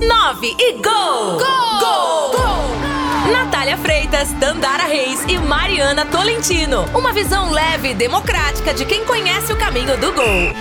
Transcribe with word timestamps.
9 0.00 0.56
e 0.58 0.72
gol! 0.72 0.82
Gol! 0.82 1.78
Gol! 1.78 2.30
gol! 2.32 3.30
Natália 3.30 3.76
Freitas, 3.76 4.32
Dandara 4.32 4.84
Reis 4.84 5.22
e 5.28 5.36
Mariana 5.36 6.06
Tolentino. 6.06 6.86
Uma 6.94 7.12
visão 7.12 7.50
leve 7.50 7.90
e 7.90 7.94
democrática 7.94 8.72
de 8.72 8.86
quem 8.86 9.04
conhece 9.04 9.52
o 9.52 9.58
caminho 9.58 9.98
do 9.98 10.10
gol. 10.14 10.54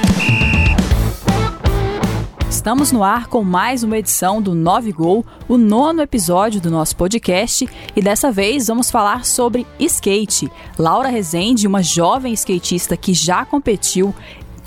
Estamos 2.50 2.92
no 2.92 3.02
ar 3.02 3.28
com 3.28 3.42
mais 3.42 3.82
uma 3.82 3.98
edição 3.98 4.42
do 4.42 4.54
9 4.54 4.92
Gol, 4.92 5.26
o 5.48 5.58
nono 5.58 6.02
episódio 6.02 6.60
do 6.60 6.70
nosso 6.70 6.98
podcast, 6.98 7.66
e 7.96 8.02
dessa 8.02 8.34
vez 8.34 8.68
vamos 8.68 8.92
falar 8.92 9.24
sobre 9.24 9.66
skate. 9.80 10.52
Laura 10.78 11.08
Rezende, 11.08 11.66
uma 11.66 11.82
jovem 11.82 12.34
skatista 12.34 12.98
que 12.98 13.14
já 13.14 13.46
competiu 13.46 14.14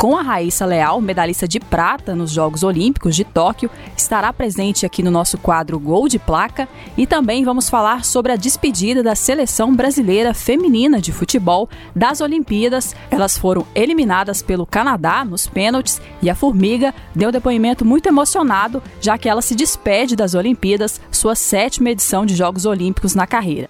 com 0.02 0.16
a 0.16 0.22
Raíssa 0.22 0.66
Leal, 0.66 1.00
medalhista 1.00 1.46
de 1.46 1.60
prata 1.60 2.12
nos 2.12 2.32
Jogos 2.32 2.64
Olímpicos 2.64 3.14
de 3.14 3.22
Tóquio, 3.22 3.70
estará 3.96 4.32
presente 4.32 4.84
aqui 4.84 5.00
no 5.00 5.12
nosso 5.12 5.38
quadro 5.38 5.78
Gol 5.78 6.08
de 6.08 6.18
Placa 6.18 6.68
e 6.98 7.06
também 7.06 7.44
vamos 7.44 7.70
falar 7.70 8.04
sobre 8.04 8.32
a 8.32 8.36
despedida 8.36 9.00
da 9.00 9.14
seleção 9.14 9.72
brasileira 9.72 10.34
feminina 10.34 11.00
de 11.00 11.12
futebol 11.12 11.68
das 11.94 12.20
Olimpíadas. 12.20 12.96
Elas 13.12 13.38
foram 13.38 13.64
eliminadas 13.76 14.42
pelo 14.42 14.66
Canadá 14.66 15.24
nos 15.24 15.46
pênaltis 15.46 16.02
e 16.20 16.28
a 16.28 16.34
Formiga 16.34 16.92
deu 17.14 17.30
depoimento 17.30 17.84
muito 17.84 18.08
emocionado, 18.08 18.82
já 19.00 19.16
que 19.16 19.28
ela 19.28 19.40
se 19.40 19.54
despede 19.54 20.16
das 20.16 20.34
Olimpíadas, 20.34 21.00
sua 21.12 21.36
sétima 21.36 21.90
edição 21.90 22.26
de 22.26 22.34
Jogos 22.34 22.66
Olímpicos 22.66 23.14
na 23.14 23.24
carreira. 23.24 23.68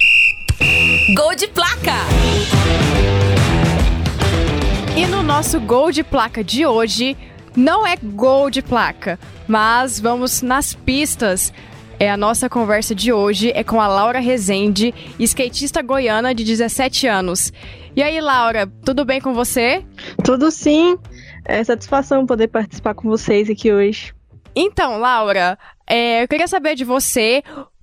Gol 1.15 1.35
de 1.35 1.47
Placa! 1.49 1.93
E 4.95 5.07
no 5.07 5.23
nosso 5.23 5.59
gol 5.59 5.91
de 5.91 6.05
placa 6.05 6.45
de 6.45 6.67
hoje, 6.67 7.17
não 7.57 7.87
é 7.87 7.97
gol 7.97 8.51
de 8.51 8.61
placa, 8.61 9.19
mas 9.49 9.99
vamos 9.99 10.43
nas 10.43 10.75
pistas. 10.75 11.51
É 11.99 12.11
a 12.11 12.17
nossa 12.17 12.49
conversa 12.49 12.95
de 12.95 13.11
hoje 13.11 13.51
é 13.55 13.65
com 13.65 13.81
a 13.81 13.89
Laura 13.89 14.21
Rezende, 14.21 14.95
skatista 15.19 15.81
goiana 15.81 16.35
de 16.35 16.45
17 16.45 17.07
anos. 17.07 17.53
E 17.97 18.03
aí, 18.03 18.21
Laura, 18.21 18.71
tudo 18.85 19.03
bem 19.05 19.19
com 19.19 19.33
você? 19.33 19.83
Tudo 20.23 20.51
sim. 20.51 20.99
É 21.47 21.65
satisfação 21.65 22.27
poder 22.27 22.49
participar 22.49 22.95
com 22.95 23.09
vocês 23.09 23.49
aqui 23.49 23.73
hoje. 23.73 24.15
Então, 24.55 24.99
Laura, 24.99 25.59
é, 25.87 26.23
eu 26.23 26.29
queria 26.29 26.47
saber 26.47 26.75
de 26.75 26.85
você 26.85 27.43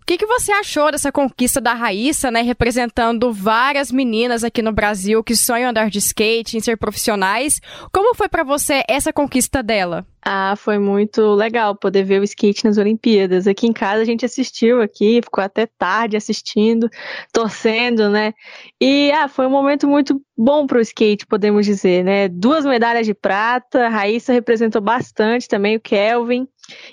que, 0.10 0.18
que 0.18 0.26
você 0.26 0.52
achou 0.52 0.92
dessa 0.92 1.12
conquista 1.12 1.62
da 1.62 1.76
Raíssa, 1.76 2.32
né? 2.32 2.42
Representando 2.42 3.32
várias 3.32 3.92
meninas 3.92 4.44
aqui 4.44 4.60
no 4.60 4.72
Brasil 4.72 5.24
que 5.24 5.36
sonham 5.36 5.70
andar 5.70 5.92
de 5.92 6.00
skate, 6.00 6.58
em 6.58 6.60
ser 6.60 6.78
profissionais. 6.78 7.62
Como 7.92 8.16
foi 8.16 8.28
para 8.28 8.44
você 8.44 8.82
essa 8.90 9.14
conquista 9.14 9.62
dela? 9.62 10.04
Ah, 10.26 10.56
foi 10.58 10.80
muito 10.80 11.36
legal 11.36 11.76
poder 11.76 12.04
ver 12.06 12.20
o 12.20 12.24
skate 12.24 12.66
nas 12.66 12.80
Olimpíadas. 12.80 13.46
Aqui 13.46 13.68
em 13.68 13.72
casa 13.72 14.02
a 14.02 14.06
gente 14.06 14.26
assistiu 14.26 14.82
aqui, 14.82 15.22
ficou 15.22 15.44
até 15.44 15.68
tarde 15.68 16.18
assistindo, 16.18 16.90
torcendo, 17.32 18.10
né? 18.10 18.34
E 18.82 19.12
ah, 19.12 19.28
foi 19.28 19.46
um 19.46 19.52
momento 19.52 19.88
muito 19.88 20.20
bom 20.36 20.66
para 20.66 20.80
o 20.80 20.82
skate, 20.82 21.28
podemos 21.28 21.68
dizer, 21.68 22.04
né? 22.04 22.28
Duas 22.30 22.66
medalhas 22.66 23.06
de 23.06 23.14
prata, 23.14 23.86
a 23.86 23.90
Raíssa 23.90 24.34
representou 24.34 24.82
bastante 24.82 25.48
também 25.48 25.78
o 25.78 25.80
Kelvin. 25.80 26.48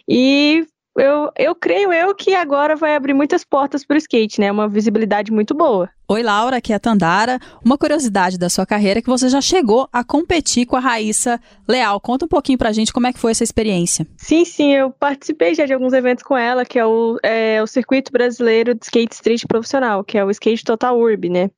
E 0.07 0.67
eu, 0.97 1.31
eu 1.37 1.55
creio 1.55 1.93
eu 1.93 2.15
que 2.15 2.35
agora 2.35 2.77
vai 2.77 2.95
abrir 2.95 3.15
muitas 3.15 3.45
portas 3.45 3.85
para 3.85 3.95
o 3.95 3.99
skate, 3.99 4.41
né? 4.41 4.51
Uma 4.51 4.69
visibilidade 4.69 5.31
muito 5.31 5.55
boa. 5.55 5.89
Oi, 6.09 6.23
Laura, 6.23 6.59
aqui 6.59 6.73
é 6.73 6.77
a 6.77 6.81
Tandara. 6.81 7.39
Uma 7.65 7.77
curiosidade 7.77 8.39
da 8.39 8.49
sua 8.49 8.65
carreira 8.65 9.01
é 9.01 9.03
que 9.03 9.09
você 9.09 9.29
já 9.29 9.41
chegou 9.41 9.89
a 9.93 10.05
competir 10.05 10.65
com 10.65 10.77
a 10.77 10.81
Raíssa 10.81 11.41
Leal. 11.67 12.01
Conta 12.01 12.25
um 12.25 12.29
pouquinho 12.29 12.59
pra 12.59 12.73
gente 12.73 12.93
como 12.93 13.07
é 13.07 13.13
que 13.13 13.19
foi 13.19 13.33
essa 13.33 13.43
experiência. 13.45 14.07
Sim, 14.17 14.45
sim, 14.45 14.73
eu 14.73 14.91
participei 14.91 15.55
já 15.55 15.67
de 15.67 15.73
alguns 15.73 15.93
eventos 15.93 16.23
com 16.23 16.37
ela, 16.37 16.65
que 16.65 16.79
é 16.79 16.87
o, 16.87 17.19
é, 17.23 17.61
o 17.63 17.67
Circuito 17.67 18.13
Brasileiro 18.13 18.75
de 18.75 18.85
Skate 18.85 19.15
Street 19.15 19.43
Profissional, 19.49 20.05
que 20.05 20.17
é 20.17 20.25
o 20.25 20.31
Skate 20.31 20.65
Total 20.65 20.97
Urb, 20.97 21.29
né? 21.29 21.51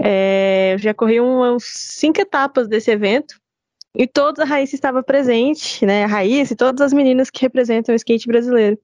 É, 0.00 0.72
eu 0.74 0.78
já 0.78 0.92
corri 0.92 1.20
umas 1.20 1.62
cinco 1.64 2.20
etapas 2.20 2.66
desse 2.66 2.90
evento. 2.90 3.41
E 3.94 4.06
toda 4.06 4.42
a 4.42 4.46
Raíssa 4.46 4.74
estava 4.74 5.02
presente, 5.02 5.84
né? 5.84 6.04
A 6.04 6.06
Raíssa 6.06 6.54
e 6.54 6.56
todas 6.56 6.80
as 6.80 6.92
meninas 6.92 7.30
que 7.30 7.42
representam 7.42 7.92
o 7.92 7.96
skate 7.96 8.26
brasileiro. 8.26 8.78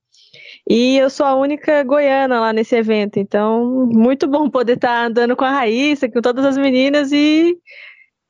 E 0.69 0.99
eu 0.99 1.09
sou 1.09 1.25
a 1.25 1.35
única 1.35 1.83
goiana 1.83 2.41
lá 2.41 2.53
nesse 2.53 2.77
evento, 2.77 3.19
então 3.19 3.87
muito 3.91 4.27
bom 4.27 4.51
poder 4.51 4.75
estar 4.75 5.07
andando 5.07 5.35
com 5.35 5.45
a 5.45 5.51
Raíssa, 5.51 6.11
com 6.11 6.21
todas 6.21 6.45
as 6.45 6.59
meninas 6.59 7.11
e 7.11 7.57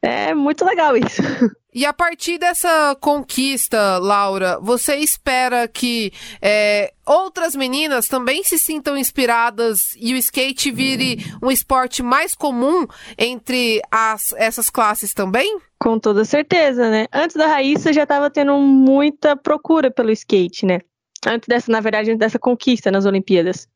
é 0.02 0.34
muito 0.34 0.64
legal 0.64 0.96
isso. 0.96 1.22
E 1.74 1.84
a 1.84 1.92
partir 1.92 2.38
dessa 2.38 2.96
conquista, 2.98 3.98
Laura, 3.98 4.58
você 4.60 4.96
espera 4.96 5.68
que 5.68 6.10
é, 6.40 6.92
outras 7.06 7.54
meninas 7.54 8.08
também 8.08 8.42
se 8.42 8.58
sintam 8.58 8.96
inspiradas 8.96 9.94
e 9.96 10.14
o 10.14 10.16
skate 10.16 10.72
vire 10.72 11.18
um 11.42 11.50
esporte 11.50 12.02
mais 12.02 12.34
comum 12.34 12.86
entre 13.18 13.82
as, 13.92 14.32
essas 14.32 14.70
classes 14.70 15.12
também? 15.12 15.60
Com 15.80 15.98
toda 15.98 16.24
certeza, 16.24 16.90
né? 16.90 17.06
Antes 17.12 17.36
da 17.36 17.46
Raíssa 17.46 17.92
já 17.92 18.02
estava 18.02 18.28
tendo 18.28 18.58
muita 18.58 19.36
procura 19.36 19.90
pelo 19.90 20.10
skate, 20.10 20.66
né? 20.66 20.80
Antes 21.26 21.46
dessa, 21.46 21.70
na 21.70 21.80
verdade, 21.80 22.10
antes 22.10 22.18
dessa 22.18 22.38
conquista 22.38 22.90
nas 22.90 23.06
Olimpíadas. 23.06 23.68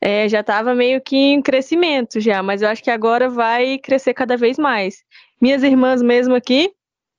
É, 0.00 0.28
já 0.28 0.40
estava 0.40 0.74
meio 0.74 1.00
que 1.00 1.16
em 1.16 1.40
crescimento 1.40 2.20
já, 2.20 2.42
mas 2.42 2.62
eu 2.62 2.68
acho 2.68 2.82
que 2.82 2.90
agora 2.90 3.28
vai 3.28 3.78
crescer 3.78 4.12
cada 4.14 4.36
vez 4.36 4.58
mais. 4.58 5.02
Minhas 5.40 5.62
irmãs 5.62 6.02
mesmo 6.02 6.34
aqui, 6.34 6.72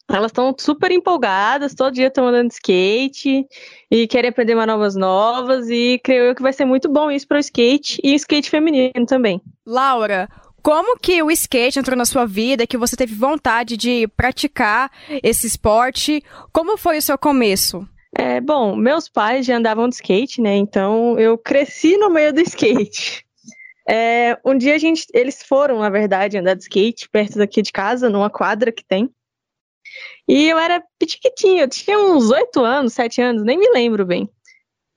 elas 0.08 0.30
estão 0.30 0.54
super 0.58 0.92
empolgadas, 0.92 1.74
todo 1.74 1.94
dia 1.94 2.08
estão 2.08 2.28
andando 2.28 2.50
de 2.50 2.54
skate 2.56 3.46
e 3.90 4.08
querem 4.08 4.30
aprender 4.30 4.54
manobras 4.54 4.96
novas 4.96 5.68
e 5.70 6.00
creio 6.04 6.26
eu 6.26 6.36
que 6.36 6.44
vai 6.44 6.54
ser 6.54 6.66
muito 6.66 6.88
bom 6.88 7.10
isso 7.10 7.28
para 7.28 7.38
o 7.38 7.40
skate 7.40 8.00
e 8.04 8.14
skate 8.14 8.50
feminino 8.50 9.06
também. 9.08 9.42
Laura, 9.66 10.30
como 10.66 10.98
que 10.98 11.22
o 11.22 11.30
skate 11.30 11.78
entrou 11.78 11.96
na 11.96 12.06
sua 12.06 12.26
vida, 12.26 12.66
que 12.66 12.76
você 12.76 12.96
teve 12.96 13.14
vontade 13.14 13.78
de 13.78 14.08
praticar 14.18 14.92
esse 15.22 15.46
esporte? 15.46 16.24
Como 16.52 16.76
foi 16.76 16.98
o 16.98 17.02
seu 17.04 17.20
começo? 17.20 17.88
É, 18.18 18.42
bom, 18.42 18.76
meus 18.76 19.08
pais 19.08 19.46
já 19.46 19.58
andavam 19.58 19.88
de 19.88 19.94
skate, 19.94 20.42
né? 20.42 20.56
Então 20.56 21.20
eu 21.20 21.38
cresci 21.38 21.98
no 21.98 22.10
meio 22.10 22.34
do 22.34 22.42
skate. 22.42 23.24
É, 23.88 24.40
um 24.44 24.58
dia 24.58 24.74
a 24.74 24.80
gente, 24.80 25.06
eles 25.14 25.44
foram, 25.44 25.78
na 25.78 25.90
verdade, 25.92 26.40
andar 26.40 26.56
de 26.56 26.64
skate 26.64 27.08
perto 27.10 27.38
daqui 27.38 27.62
de 27.62 27.72
casa, 27.72 28.10
numa 28.10 28.32
quadra 28.32 28.72
que 28.72 28.84
tem. 28.84 29.08
E 30.28 30.50
eu 30.50 30.58
era 30.58 30.84
pitiquitinho, 30.98 31.62
eu 31.62 31.70
tinha 31.70 32.00
uns 32.00 32.32
oito 32.32 32.64
anos, 32.64 32.94
sete 32.94 33.22
anos, 33.22 33.44
nem 33.44 33.60
me 33.60 33.70
lembro 33.70 34.04
bem. 34.04 34.28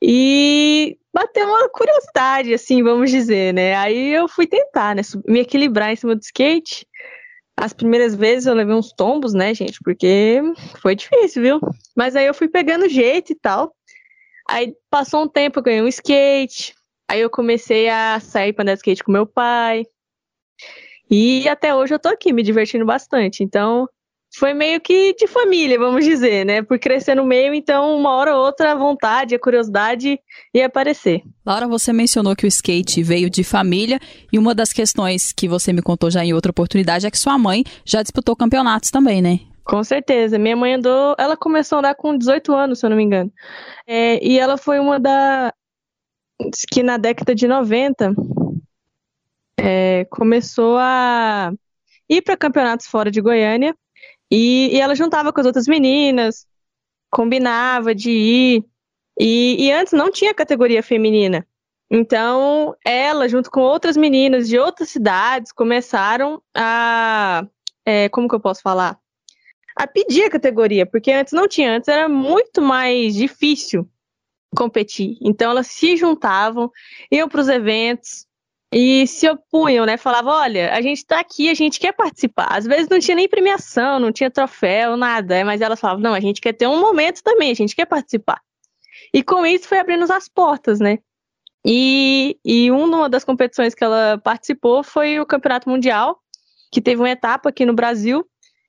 E 0.00 0.96
bateu 1.18 1.48
uma 1.48 1.68
curiosidade, 1.68 2.54
assim, 2.54 2.82
vamos 2.82 3.10
dizer, 3.10 3.52
né? 3.52 3.74
Aí 3.76 4.14
eu 4.14 4.28
fui 4.28 4.46
tentar, 4.46 4.94
né? 4.94 5.02
Me 5.26 5.40
equilibrar 5.40 5.92
em 5.92 5.96
cima 5.96 6.14
do 6.14 6.22
skate. 6.22 6.86
As 7.56 7.72
primeiras 7.72 8.14
vezes 8.14 8.46
eu 8.46 8.54
levei 8.54 8.74
uns 8.74 8.92
tombos, 8.92 9.34
né, 9.34 9.52
gente? 9.52 9.80
Porque 9.82 10.40
foi 10.80 10.94
difícil, 10.94 11.42
viu? 11.42 11.60
Mas 11.96 12.14
aí 12.14 12.26
eu 12.26 12.34
fui 12.34 12.48
pegando 12.48 12.88
jeito 12.88 13.32
e 13.32 13.34
tal. 13.34 13.74
Aí 14.48 14.74
passou 14.88 15.24
um 15.24 15.28
tempo, 15.28 15.58
eu 15.58 15.62
ganhei 15.62 15.82
um 15.82 15.88
skate. 15.88 16.74
Aí 17.10 17.20
eu 17.20 17.28
comecei 17.28 17.88
a 17.88 18.20
sair 18.20 18.52
para 18.52 18.62
andar 18.62 18.74
skate 18.74 19.02
com 19.02 19.10
meu 19.10 19.26
pai. 19.26 19.84
E 21.10 21.48
até 21.48 21.74
hoje 21.74 21.94
eu 21.94 21.98
tô 21.98 22.08
aqui 22.08 22.32
me 22.32 22.42
divertindo 22.42 22.84
bastante. 22.84 23.42
Então, 23.42 23.88
foi 24.34 24.52
meio 24.52 24.80
que 24.80 25.14
de 25.14 25.26
família, 25.26 25.78
vamos 25.78 26.04
dizer, 26.04 26.44
né? 26.44 26.62
Por 26.62 26.78
crescer 26.78 27.14
no 27.14 27.24
meio, 27.24 27.54
então 27.54 27.96
uma 27.96 28.10
hora 28.10 28.36
ou 28.36 28.44
outra 28.44 28.72
a 28.72 28.74
vontade, 28.74 29.34
a 29.34 29.38
curiosidade 29.38 30.18
ia 30.52 30.66
aparecer. 30.66 31.22
Laura, 31.44 31.66
você 31.66 31.92
mencionou 31.92 32.36
que 32.36 32.44
o 32.44 32.48
skate 32.48 33.02
veio 33.02 33.30
de 33.30 33.42
família 33.42 33.98
e 34.32 34.38
uma 34.38 34.54
das 34.54 34.72
questões 34.72 35.32
que 35.32 35.48
você 35.48 35.72
me 35.72 35.82
contou 35.82 36.10
já 36.10 36.24
em 36.24 36.34
outra 36.34 36.50
oportunidade 36.50 37.06
é 37.06 37.10
que 37.10 37.18
sua 37.18 37.38
mãe 37.38 37.64
já 37.84 38.02
disputou 38.02 38.36
campeonatos 38.36 38.90
também, 38.90 39.22
né? 39.22 39.40
Com 39.64 39.82
certeza. 39.84 40.38
Minha 40.38 40.56
mãe 40.56 40.74
andou, 40.74 41.14
ela 41.18 41.36
começou 41.36 41.76
a 41.76 41.78
andar 41.80 41.94
com 41.94 42.16
18 42.16 42.54
anos, 42.54 42.78
se 42.78 42.86
eu 42.86 42.90
não 42.90 42.96
me 42.96 43.02
engano. 43.02 43.32
É, 43.86 44.24
e 44.24 44.38
ela 44.38 44.56
foi 44.56 44.78
uma 44.78 44.98
da 44.98 45.52
que 46.70 46.82
na 46.82 46.96
década 46.96 47.34
de 47.34 47.48
90 47.48 48.14
é, 49.58 50.06
começou 50.08 50.76
a 50.78 51.52
ir 52.08 52.22
para 52.22 52.36
campeonatos 52.36 52.86
fora 52.86 53.10
de 53.10 53.20
Goiânia 53.20 53.74
e, 54.30 54.70
e 54.74 54.80
ela 54.80 54.94
juntava 54.94 55.32
com 55.32 55.40
as 55.40 55.46
outras 55.46 55.66
meninas, 55.66 56.46
combinava 57.10 57.94
de 57.94 58.10
ir. 58.10 58.64
E, 59.18 59.66
e 59.66 59.72
antes 59.72 59.92
não 59.92 60.10
tinha 60.10 60.34
categoria 60.34 60.82
feminina. 60.82 61.46
Então, 61.90 62.76
ela, 62.84 63.28
junto 63.28 63.50
com 63.50 63.60
outras 63.60 63.96
meninas 63.96 64.46
de 64.46 64.58
outras 64.58 64.90
cidades, 64.90 65.52
começaram 65.52 66.42
a. 66.54 67.46
É, 67.84 68.08
como 68.10 68.28
que 68.28 68.34
eu 68.34 68.40
posso 68.40 68.60
falar? 68.60 68.98
A 69.74 69.86
pedir 69.86 70.24
a 70.24 70.30
categoria, 70.30 70.84
porque 70.84 71.10
antes 71.10 71.32
não 71.32 71.48
tinha, 71.48 71.76
antes 71.76 71.88
era 71.88 72.08
muito 72.08 72.60
mais 72.60 73.14
difícil 73.14 73.88
competir. 74.54 75.16
Então, 75.22 75.50
elas 75.50 75.68
se 75.68 75.96
juntavam, 75.96 76.70
iam 77.10 77.28
para 77.28 77.40
os 77.40 77.48
eventos, 77.48 78.26
e 78.72 79.06
se 79.06 79.28
opunham, 79.28 79.86
né? 79.86 79.96
Falavam, 79.96 80.32
olha, 80.32 80.74
a 80.74 80.80
gente 80.82 81.04
tá 81.04 81.20
aqui, 81.20 81.48
a 81.48 81.54
gente 81.54 81.80
quer 81.80 81.92
participar. 81.92 82.48
Às 82.50 82.66
vezes 82.66 82.88
não 82.88 82.98
tinha 82.98 83.14
nem 83.14 83.28
premiação, 83.28 83.98
não 83.98 84.12
tinha 84.12 84.30
troféu, 84.30 84.96
nada. 84.96 85.44
Mas 85.44 85.60
elas 85.60 85.80
falavam, 85.80 86.02
não, 86.02 86.14
a 86.14 86.20
gente 86.20 86.40
quer 86.40 86.52
ter 86.52 86.66
um 86.66 86.80
momento 86.80 87.22
também, 87.22 87.50
a 87.50 87.54
gente 87.54 87.74
quer 87.74 87.86
participar. 87.86 88.40
E 89.12 89.22
com 89.22 89.46
isso 89.46 89.66
foi 89.66 89.78
abrindo 89.78 90.10
as 90.12 90.28
portas, 90.28 90.80
né? 90.80 90.98
E, 91.64 92.38
e 92.44 92.70
uma 92.70 93.08
das 93.08 93.24
competições 93.24 93.74
que 93.74 93.82
ela 93.82 94.18
participou 94.22 94.82
foi 94.82 95.18
o 95.18 95.26
Campeonato 95.26 95.68
Mundial, 95.68 96.18
que 96.70 96.80
teve 96.80 97.00
uma 97.00 97.10
etapa 97.10 97.48
aqui 97.48 97.64
no 97.64 97.72
Brasil, 97.72 98.24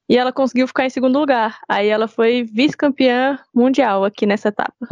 e 0.07 0.17
ela 0.17 0.31
conseguiu 0.31 0.67
ficar 0.67 0.85
em 0.85 0.89
segundo 0.89 1.19
lugar. 1.19 1.59
Aí 1.67 1.87
ela 1.87 2.07
foi 2.07 2.43
vice-campeã 2.43 3.37
mundial 3.53 4.05
aqui 4.05 4.25
nessa 4.25 4.47
etapa. 4.47 4.87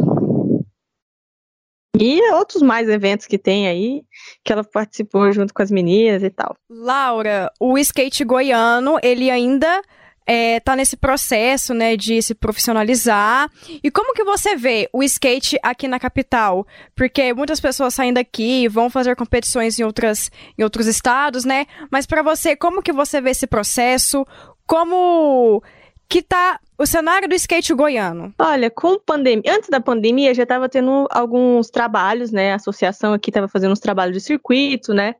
E 1.96 2.20
outros 2.32 2.62
mais 2.62 2.88
eventos 2.88 3.26
que 3.26 3.38
tem 3.38 3.66
aí, 3.66 4.02
que 4.44 4.52
ela 4.52 4.62
participou 4.62 5.32
junto 5.32 5.54
com 5.54 5.62
as 5.62 5.70
meninas 5.70 6.22
e 6.22 6.30
tal. 6.30 6.56
Laura, 6.68 7.50
o 7.58 7.78
skate 7.78 8.24
goiano, 8.24 8.98
ele 9.02 9.30
ainda 9.30 9.82
é, 10.28 10.60
tá 10.60 10.76
nesse 10.76 10.94
processo, 10.94 11.72
né, 11.72 11.96
de 11.96 12.20
se 12.20 12.34
profissionalizar. 12.34 13.50
E 13.82 13.90
como 13.90 14.12
que 14.12 14.22
você 14.22 14.54
vê 14.54 14.86
o 14.92 15.02
skate 15.02 15.58
aqui 15.62 15.88
na 15.88 15.98
capital? 15.98 16.66
Porque 16.94 17.32
muitas 17.32 17.58
pessoas 17.58 17.94
saem 17.94 18.12
daqui 18.12 18.68
vão 18.68 18.90
fazer 18.90 19.16
competições 19.16 19.78
em, 19.78 19.84
outras, 19.84 20.30
em 20.58 20.62
outros 20.62 20.86
estados, 20.86 21.46
né? 21.46 21.66
Mas 21.90 22.04
para 22.04 22.22
você, 22.22 22.54
como 22.54 22.82
que 22.82 22.92
você 22.92 23.22
vê 23.22 23.30
esse 23.30 23.46
processo? 23.46 24.26
Como 24.66 25.62
que 26.08 26.22
tá 26.22 26.58
o 26.78 26.86
cenário 26.86 27.28
do 27.28 27.34
skate 27.34 27.74
goiano? 27.74 28.32
Olha, 28.38 28.70
com 28.70 28.98
pandemia, 28.98 29.42
antes 29.52 29.68
da 29.68 29.80
pandemia 29.80 30.32
já 30.32 30.44
estava 30.44 30.68
tendo 30.68 31.06
alguns 31.10 31.68
trabalhos, 31.70 32.32
né? 32.32 32.52
A 32.52 32.56
associação 32.56 33.12
aqui 33.12 33.30
estava 33.30 33.48
fazendo 33.48 33.72
uns 33.72 33.80
trabalhos 33.80 34.14
de 34.14 34.20
circuito, 34.20 34.94
né? 34.94 35.16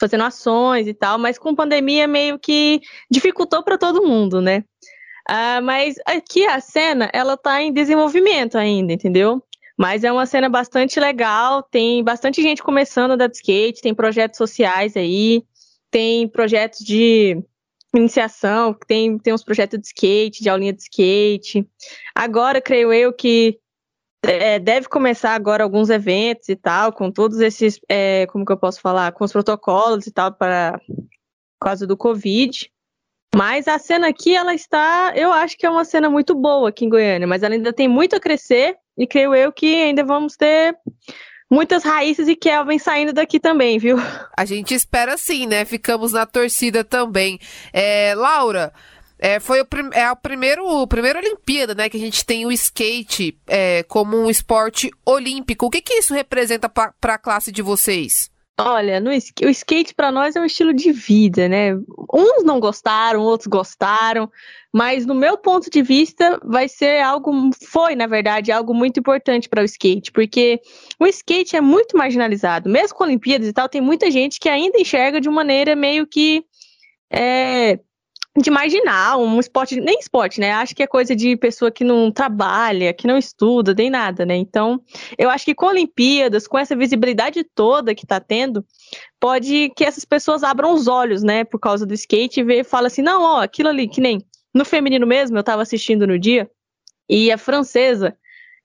Fazendo 0.00 0.24
ações 0.24 0.86
e 0.86 0.94
tal, 0.94 1.18
mas 1.18 1.38
com 1.38 1.54
pandemia 1.54 2.08
meio 2.08 2.38
que 2.38 2.80
dificultou 3.10 3.62
para 3.62 3.78
todo 3.78 4.06
mundo, 4.06 4.40
né? 4.40 4.64
Ah, 5.28 5.60
mas 5.60 5.96
aqui 6.04 6.44
a 6.44 6.60
cena, 6.60 7.08
ela 7.12 7.36
tá 7.36 7.62
em 7.62 7.72
desenvolvimento 7.72 8.58
ainda, 8.58 8.92
entendeu? 8.92 9.42
Mas 9.76 10.04
é 10.04 10.12
uma 10.12 10.26
cena 10.26 10.48
bastante 10.48 11.00
legal, 11.00 11.62
tem 11.62 12.02
bastante 12.02 12.42
gente 12.42 12.62
começando 12.62 13.12
a 13.12 13.16
dar 13.16 13.30
skate, 13.30 13.80
tem 13.80 13.94
projetos 13.94 14.38
sociais 14.38 14.96
aí, 14.96 15.42
tem 15.90 16.28
projetos 16.28 16.80
de 16.80 17.42
iniciação, 17.98 18.76
tem, 18.86 19.18
tem 19.18 19.32
uns 19.32 19.44
projetos 19.44 19.80
de 19.80 19.86
skate, 19.86 20.42
de 20.42 20.48
aulinha 20.48 20.72
de 20.72 20.82
skate. 20.82 21.68
Agora, 22.14 22.60
creio 22.60 22.92
eu 22.92 23.12
que 23.12 23.58
é, 24.22 24.58
deve 24.58 24.88
começar 24.88 25.34
agora 25.34 25.62
alguns 25.62 25.90
eventos 25.90 26.48
e 26.48 26.56
tal, 26.56 26.92
com 26.92 27.10
todos 27.10 27.40
esses, 27.40 27.78
é, 27.88 28.26
como 28.26 28.44
que 28.44 28.52
eu 28.52 28.56
posso 28.56 28.80
falar, 28.80 29.12
com 29.12 29.24
os 29.24 29.32
protocolos 29.32 30.06
e 30.06 30.12
tal, 30.12 30.32
para 30.32 30.80
causa 31.60 31.86
do 31.86 31.96
Covid. 31.96 32.70
Mas 33.34 33.66
a 33.66 33.78
cena 33.78 34.08
aqui, 34.08 34.34
ela 34.36 34.54
está, 34.54 35.12
eu 35.16 35.32
acho 35.32 35.56
que 35.56 35.66
é 35.66 35.70
uma 35.70 35.84
cena 35.84 36.08
muito 36.08 36.34
boa 36.34 36.68
aqui 36.68 36.84
em 36.84 36.88
Goiânia, 36.88 37.26
mas 37.26 37.42
ela 37.42 37.54
ainda 37.54 37.72
tem 37.72 37.88
muito 37.88 38.14
a 38.14 38.20
crescer 38.20 38.76
e 38.96 39.06
creio 39.06 39.34
eu 39.34 39.52
que 39.52 39.82
ainda 39.82 40.04
vamos 40.04 40.36
ter 40.36 40.76
muitas 41.54 41.84
raízes 41.84 42.26
e 42.26 42.34
Kelvin 42.34 42.78
saindo 42.78 43.12
daqui 43.12 43.38
também, 43.38 43.78
viu? 43.78 43.96
A 44.36 44.44
gente 44.44 44.74
espera 44.74 45.16
sim, 45.16 45.46
né? 45.46 45.64
Ficamos 45.64 46.12
na 46.12 46.26
torcida 46.26 46.82
também. 46.82 47.38
É, 47.72 48.12
Laura, 48.16 48.72
é, 49.18 49.38
foi 49.38 49.60
o, 49.60 49.64
prim 49.64 49.88
é 49.92 50.04
a 50.04 50.16
primeiro, 50.16 50.66
a 50.82 50.86
primeira 50.86 51.20
Olimpíada, 51.20 51.74
né, 51.74 51.88
que 51.88 51.96
a 51.96 52.00
gente 52.00 52.26
tem 52.26 52.44
o 52.44 52.52
skate 52.52 53.38
é, 53.46 53.84
como 53.84 54.16
um 54.16 54.28
esporte 54.28 54.90
olímpico. 55.06 55.66
O 55.66 55.70
que, 55.70 55.80
que 55.80 55.94
isso 55.94 56.12
representa 56.12 56.68
para 56.68 56.92
a 57.02 57.18
classe 57.18 57.52
de 57.52 57.62
vocês? 57.62 58.33
Olha, 58.60 59.00
no, 59.00 59.10
o 59.10 59.48
skate 59.50 59.94
para 59.94 60.12
nós 60.12 60.36
é 60.36 60.40
um 60.40 60.44
estilo 60.44 60.72
de 60.72 60.92
vida, 60.92 61.48
né? 61.48 61.74
Uns 62.12 62.44
não 62.44 62.60
gostaram, 62.60 63.20
outros 63.20 63.48
gostaram, 63.48 64.30
mas 64.72 65.04
no 65.04 65.14
meu 65.14 65.36
ponto 65.36 65.68
de 65.68 65.82
vista 65.82 66.38
vai 66.44 66.68
ser 66.68 67.00
algo, 67.00 67.50
foi 67.68 67.96
na 67.96 68.06
verdade 68.06 68.52
algo 68.52 68.72
muito 68.72 69.00
importante 69.00 69.48
para 69.48 69.62
o 69.62 69.64
skate, 69.64 70.12
porque 70.12 70.60
o 71.00 71.06
skate 71.06 71.56
é 71.56 71.60
muito 71.60 71.98
marginalizado, 71.98 72.70
mesmo 72.70 72.96
com 72.96 73.02
Olimpíadas 73.02 73.48
e 73.48 73.52
tal, 73.52 73.68
tem 73.68 73.80
muita 73.80 74.08
gente 74.08 74.38
que 74.38 74.48
ainda 74.48 74.78
enxerga 74.78 75.20
de 75.20 75.28
maneira 75.28 75.74
meio 75.74 76.06
que 76.06 76.44
é, 77.10 77.80
de 78.36 78.50
marginal, 78.50 79.22
um 79.22 79.38
esporte, 79.38 79.80
nem 79.80 79.98
esporte, 79.98 80.40
né? 80.40 80.50
Acho 80.52 80.74
que 80.74 80.82
é 80.82 80.86
coisa 80.86 81.14
de 81.14 81.36
pessoa 81.36 81.70
que 81.70 81.84
não 81.84 82.10
trabalha, 82.10 82.92
que 82.92 83.06
não 83.06 83.16
estuda, 83.16 83.72
nem 83.72 83.88
nada, 83.88 84.26
né? 84.26 84.34
Então, 84.34 84.82
eu 85.16 85.30
acho 85.30 85.44
que 85.44 85.54
com 85.54 85.66
Olimpíadas, 85.66 86.48
com 86.48 86.58
essa 86.58 86.74
visibilidade 86.74 87.44
toda 87.54 87.94
que 87.94 88.06
tá 88.06 88.18
tendo, 88.18 88.64
pode 89.20 89.70
que 89.76 89.84
essas 89.84 90.04
pessoas 90.04 90.42
abram 90.42 90.74
os 90.74 90.88
olhos, 90.88 91.22
né, 91.22 91.44
por 91.44 91.60
causa 91.60 91.86
do 91.86 91.94
skate 91.94 92.40
e 92.40 92.44
ver, 92.44 92.64
fala 92.64 92.88
assim, 92.88 93.02
não, 93.02 93.22
ó, 93.22 93.42
aquilo 93.42 93.68
ali, 93.68 93.86
que 93.86 94.00
nem 94.00 94.18
no 94.52 94.64
feminino 94.64 95.06
mesmo, 95.06 95.38
eu 95.38 95.42
tava 95.42 95.62
assistindo 95.62 96.06
no 96.06 96.18
dia, 96.18 96.50
e 97.08 97.30
a 97.30 97.38
francesa, 97.38 98.16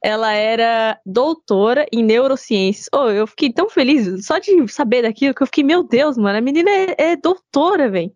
ela 0.01 0.31
era 0.33 1.00
doutora 1.06 1.86
em 1.92 2.01
neurociências. 2.04 2.88
Oh, 2.94 3.10
eu 3.10 3.27
fiquei 3.27 3.51
tão 3.51 3.69
feliz 3.69 4.25
só 4.25 4.39
de 4.39 4.68
saber 4.68 5.01
daquilo 5.01 5.33
que 5.33 5.44
eu 5.44 5.48
fiquei, 5.48 5.63
meu 5.63 5.83
Deus, 5.83 6.18
mano, 6.18 6.38
a 6.38 6.42
menina 6.42 6.69
é, 6.69 6.95
é 6.98 7.15
doutora, 7.15 7.89
velho. 7.89 8.12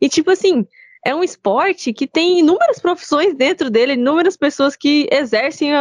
E 0.00 0.08
tipo 0.08 0.30
assim, 0.30 0.66
é 1.04 1.14
um 1.14 1.22
esporte 1.22 1.92
que 1.92 2.06
tem 2.06 2.40
inúmeras 2.40 2.78
profissões 2.78 3.34
dentro 3.34 3.70
dele, 3.70 3.94
inúmeras 3.94 4.36
pessoas 4.36 4.76
que 4.76 5.08
exercem 5.10 5.72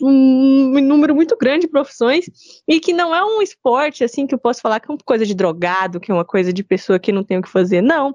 um 0.00 0.80
número 0.80 1.14
muito 1.14 1.36
grande 1.36 1.66
de 1.66 1.72
profissões 1.72 2.26
e 2.66 2.80
que 2.80 2.92
não 2.92 3.14
é 3.14 3.24
um 3.24 3.40
esporte 3.40 4.02
assim 4.02 4.26
que 4.26 4.34
eu 4.34 4.38
posso 4.38 4.60
falar 4.60 4.80
que 4.80 4.90
é 4.90 4.92
uma 4.92 4.98
coisa 5.04 5.24
de 5.24 5.34
drogado, 5.34 6.00
que 6.00 6.10
é 6.10 6.14
uma 6.14 6.24
coisa 6.24 6.52
de 6.52 6.64
pessoa 6.64 6.98
que 6.98 7.12
não 7.12 7.22
tem 7.22 7.38
o 7.38 7.42
que 7.42 7.48
fazer. 7.48 7.80
Não. 7.80 8.14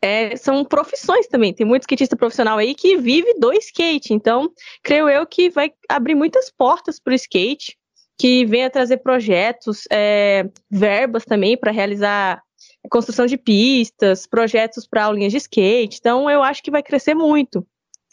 É, 0.00 0.36
são 0.36 0.64
profissões 0.64 1.26
também. 1.26 1.52
Tem 1.52 1.66
muito 1.66 1.82
skatista 1.82 2.16
profissional 2.16 2.58
aí 2.58 2.74
que 2.74 2.96
vive 2.96 3.34
do 3.38 3.52
skate. 3.54 4.12
Então, 4.12 4.50
creio 4.82 5.08
eu 5.08 5.26
que 5.26 5.50
vai 5.50 5.72
abrir 5.88 6.14
muitas 6.14 6.50
portas 6.50 7.00
para 7.00 7.12
o 7.12 7.16
skate, 7.16 7.76
que 8.18 8.44
venha 8.44 8.70
trazer 8.70 8.98
projetos, 8.98 9.84
é, 9.90 10.48
verbas 10.70 11.24
também 11.24 11.56
para 11.56 11.72
realizar 11.72 12.42
construção 12.90 13.26
de 13.26 13.36
pistas, 13.36 14.26
projetos 14.26 14.86
para 14.86 15.04
aulinhas 15.04 15.32
de 15.32 15.38
skate. 15.38 15.98
Então, 16.00 16.28
eu 16.30 16.42
acho 16.42 16.62
que 16.62 16.70
vai 16.70 16.82
crescer 16.82 17.14
muito 17.14 17.66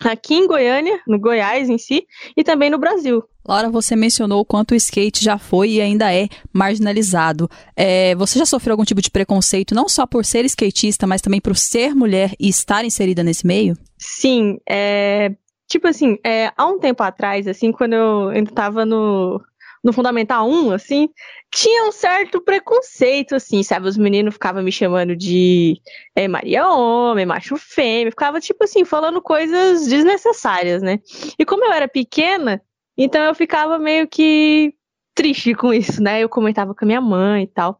aqui 0.09 0.33
em 0.33 0.47
Goiânia, 0.47 0.99
no 1.07 1.19
Goiás 1.19 1.69
em 1.69 1.77
si, 1.77 2.05
e 2.35 2.43
também 2.43 2.69
no 2.69 2.77
Brasil. 2.77 3.23
Laura, 3.47 3.69
você 3.69 3.95
mencionou 3.95 4.41
o 4.41 4.45
quanto 4.45 4.71
o 4.71 4.75
skate 4.75 5.23
já 5.23 5.37
foi 5.37 5.71
e 5.71 5.81
ainda 5.81 6.13
é 6.13 6.27
marginalizado. 6.53 7.49
É, 7.75 8.15
você 8.15 8.37
já 8.37 8.45
sofreu 8.45 8.73
algum 8.73 8.83
tipo 8.83 9.01
de 9.01 9.09
preconceito, 9.09 9.75
não 9.75 9.89
só 9.89 10.05
por 10.05 10.23
ser 10.25 10.45
skatista, 10.45 11.07
mas 11.07 11.21
também 11.21 11.41
por 11.41 11.55
ser 11.55 11.95
mulher 11.95 12.33
e 12.39 12.49
estar 12.49 12.85
inserida 12.85 13.23
nesse 13.23 13.45
meio? 13.45 13.75
Sim, 13.97 14.57
é, 14.69 15.31
tipo 15.67 15.87
assim, 15.87 16.17
é, 16.23 16.51
há 16.55 16.65
um 16.65 16.79
tempo 16.79 17.01
atrás, 17.03 17.47
assim, 17.47 17.71
quando 17.71 17.93
eu 17.93 18.29
ainda 18.29 18.49
estava 18.49 18.85
no, 18.85 19.41
no 19.83 19.91
Fundamental 19.91 20.47
1, 20.47 20.71
assim, 20.71 21.09
tinha 21.51 21.87
um 21.87 21.91
certo 21.91 22.39
preconceito, 22.39 23.35
assim, 23.35 23.63
sabe? 23.63 23.87
Os 23.87 23.97
meninos 23.97 24.33
ficavam 24.33 24.61
me 24.61 24.71
chamando 24.71 25.15
de 25.15 25.81
é, 26.15 26.27
Maria 26.27 26.67
Homem, 26.67 27.25
macho 27.25 27.57
fêmea, 27.57 28.11
ficava, 28.11 28.39
tipo 28.39 28.63
assim, 28.63 28.85
falando 28.85 29.21
coisas 29.21 29.87
desnecessárias, 29.87 30.81
né? 30.81 30.99
E 31.37 31.45
como 31.45 31.65
eu 31.65 31.71
era 31.71 31.87
pequena, 31.87 32.61
então 32.97 33.23
eu 33.23 33.33
ficava 33.33 33.79
meio 33.79 34.07
que 34.07 34.73
triste 35.15 35.53
com 35.55 35.73
isso, 35.73 36.01
né? 36.01 36.21
Eu 36.21 36.29
comentava 36.29 36.75
com 36.75 36.85
a 36.85 36.87
minha 36.87 37.01
mãe 37.01 37.43
e 37.43 37.47
tal. 37.47 37.79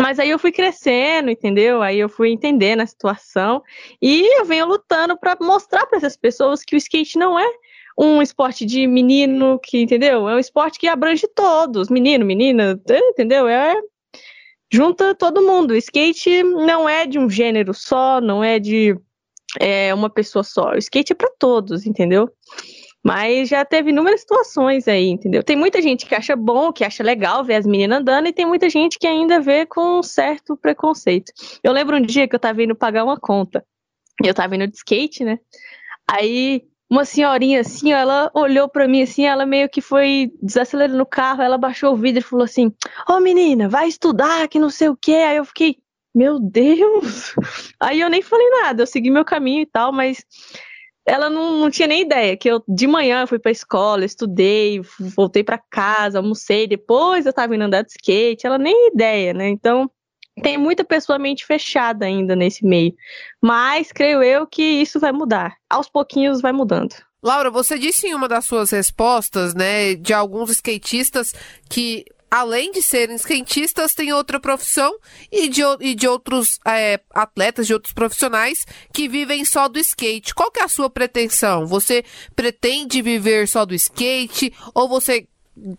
Mas 0.00 0.18
aí 0.18 0.28
eu 0.28 0.38
fui 0.38 0.52
crescendo, 0.52 1.30
entendeu? 1.30 1.80
Aí 1.80 1.98
eu 1.98 2.08
fui 2.08 2.30
entendendo 2.30 2.80
a 2.80 2.86
situação 2.86 3.62
e 4.00 4.38
eu 4.38 4.44
venho 4.44 4.66
lutando 4.66 5.16
para 5.16 5.36
mostrar 5.40 5.86
para 5.86 5.96
essas 5.96 6.16
pessoas 6.16 6.62
que 6.62 6.76
o 6.76 6.78
skate 6.78 7.18
não 7.18 7.38
é 7.38 7.50
um 7.98 8.20
esporte 8.20 8.64
de 8.66 8.86
menino 8.86 9.58
que, 9.62 9.80
entendeu? 9.80 10.28
É 10.28 10.34
um 10.34 10.38
esporte 10.38 10.78
que 10.78 10.86
abrange 10.86 11.26
todos, 11.28 11.88
menino, 11.88 12.24
menina, 12.24 12.80
entendeu? 13.10 13.48
É 13.48 13.74
junta 14.72 15.14
todo 15.14 15.42
mundo. 15.42 15.70
O 15.70 15.76
skate 15.76 16.42
não 16.42 16.88
é 16.88 17.06
de 17.06 17.18
um 17.18 17.30
gênero 17.30 17.72
só, 17.72 18.20
não 18.20 18.42
é 18.44 18.58
de 18.58 18.96
é, 19.58 19.94
uma 19.94 20.10
pessoa 20.10 20.42
só. 20.42 20.72
O 20.72 20.78
skate 20.78 21.12
é 21.12 21.16
para 21.16 21.30
todos, 21.38 21.86
entendeu? 21.86 22.30
Mas 23.02 23.48
já 23.48 23.64
teve 23.64 23.90
inúmeras 23.90 24.20
situações 24.22 24.88
aí, 24.88 25.06
entendeu? 25.06 25.42
Tem 25.42 25.54
muita 25.56 25.80
gente 25.80 26.04
que 26.04 26.14
acha 26.14 26.34
bom, 26.34 26.72
que 26.72 26.84
acha 26.84 27.04
legal 27.04 27.44
ver 27.44 27.54
as 27.54 27.64
meninas 27.64 28.00
andando, 28.00 28.26
e 28.26 28.32
tem 28.32 28.44
muita 28.44 28.68
gente 28.68 28.98
que 28.98 29.06
ainda 29.06 29.40
vê 29.40 29.64
com 29.64 30.00
um 30.00 30.02
certo 30.02 30.56
preconceito. 30.56 31.32
Eu 31.62 31.72
lembro 31.72 31.96
um 31.96 32.02
dia 32.02 32.26
que 32.26 32.34
eu 32.34 32.40
tava 32.40 32.62
indo 32.62 32.74
pagar 32.74 33.04
uma 33.04 33.18
conta. 33.18 33.64
Eu 34.24 34.34
tava 34.34 34.56
indo 34.56 34.66
de 34.66 34.76
skate, 34.76 35.22
né? 35.22 35.38
Aí 36.08 36.64
uma 36.88 37.04
senhorinha 37.04 37.60
assim, 37.60 37.92
ela 37.92 38.30
olhou 38.32 38.68
para 38.68 38.86
mim 38.86 39.02
assim, 39.02 39.26
ela 39.26 39.44
meio 39.44 39.68
que 39.68 39.80
foi 39.80 40.30
desacelerando 40.40 41.02
o 41.02 41.06
carro, 41.06 41.42
ela 41.42 41.58
baixou 41.58 41.92
o 41.92 41.96
vidro 41.96 42.20
e 42.20 42.24
falou 42.24 42.44
assim: 42.44 42.68
Ô 43.08 43.14
oh, 43.14 43.20
menina, 43.20 43.68
vai 43.68 43.88
estudar, 43.88 44.48
que 44.48 44.58
não 44.58 44.70
sei 44.70 44.88
o 44.88 44.96
quê. 44.96 45.12
Aí 45.12 45.36
eu 45.36 45.44
fiquei, 45.44 45.76
meu 46.14 46.38
Deus! 46.38 47.34
Aí 47.80 48.00
eu 48.00 48.08
nem 48.08 48.22
falei 48.22 48.48
nada, 48.62 48.82
eu 48.82 48.86
segui 48.86 49.10
meu 49.10 49.24
caminho 49.24 49.62
e 49.62 49.66
tal, 49.66 49.92
mas 49.92 50.24
ela 51.04 51.30
não, 51.30 51.58
não 51.58 51.70
tinha 51.70 51.86
nem 51.86 52.02
ideia 52.02 52.36
que 52.36 52.48
eu 52.50 52.62
de 52.68 52.86
manhã 52.86 53.26
fui 53.26 53.38
pra 53.38 53.50
escola, 53.50 54.04
estudei, 54.04 54.80
voltei 54.98 55.44
para 55.44 55.62
casa, 55.70 56.18
almocei, 56.18 56.66
depois 56.66 57.26
eu 57.26 57.32
tava 57.32 57.54
indo 57.54 57.64
andar 57.64 57.82
de 57.82 57.90
skate, 57.90 58.46
ela 58.46 58.58
nem 58.58 58.88
ideia, 58.88 59.32
né? 59.32 59.48
Então 59.48 59.90
tem 60.42 60.58
muita 60.58 60.84
pessoa 60.84 61.18
mente 61.18 61.46
fechada 61.46 62.06
ainda 62.06 62.36
nesse 62.36 62.64
meio. 62.64 62.94
Mas 63.40 63.92
creio 63.92 64.22
eu 64.22 64.46
que 64.46 64.62
isso 64.62 65.00
vai 65.00 65.12
mudar. 65.12 65.56
Aos 65.68 65.88
pouquinhos 65.88 66.40
vai 66.40 66.52
mudando. 66.52 66.94
Laura, 67.22 67.50
você 67.50 67.78
disse 67.78 68.06
em 68.06 68.14
uma 68.14 68.28
das 68.28 68.44
suas 68.44 68.70
respostas, 68.70 69.54
né, 69.54 69.94
de 69.94 70.12
alguns 70.12 70.50
skatistas 70.50 71.34
que 71.68 72.04
além 72.30 72.70
de 72.72 72.82
serem 72.82 73.16
skatistas, 73.16 73.94
têm 73.94 74.12
outra 74.12 74.38
profissão 74.38 74.96
e 75.30 75.48
de, 75.48 75.62
e 75.80 75.94
de 75.94 76.06
outros 76.06 76.58
é, 76.66 77.00
atletas, 77.14 77.66
de 77.66 77.72
outros 77.72 77.94
profissionais 77.94 78.66
que 78.92 79.08
vivem 79.08 79.44
só 79.44 79.68
do 79.68 79.78
skate. 79.78 80.34
Qual 80.34 80.50
que 80.50 80.60
é 80.60 80.64
a 80.64 80.68
sua 80.68 80.90
pretensão? 80.90 81.66
Você 81.66 82.04
pretende 82.34 83.00
viver 83.00 83.48
só 83.48 83.64
do 83.64 83.74
skate 83.74 84.52
ou 84.74 84.88
você 84.88 85.26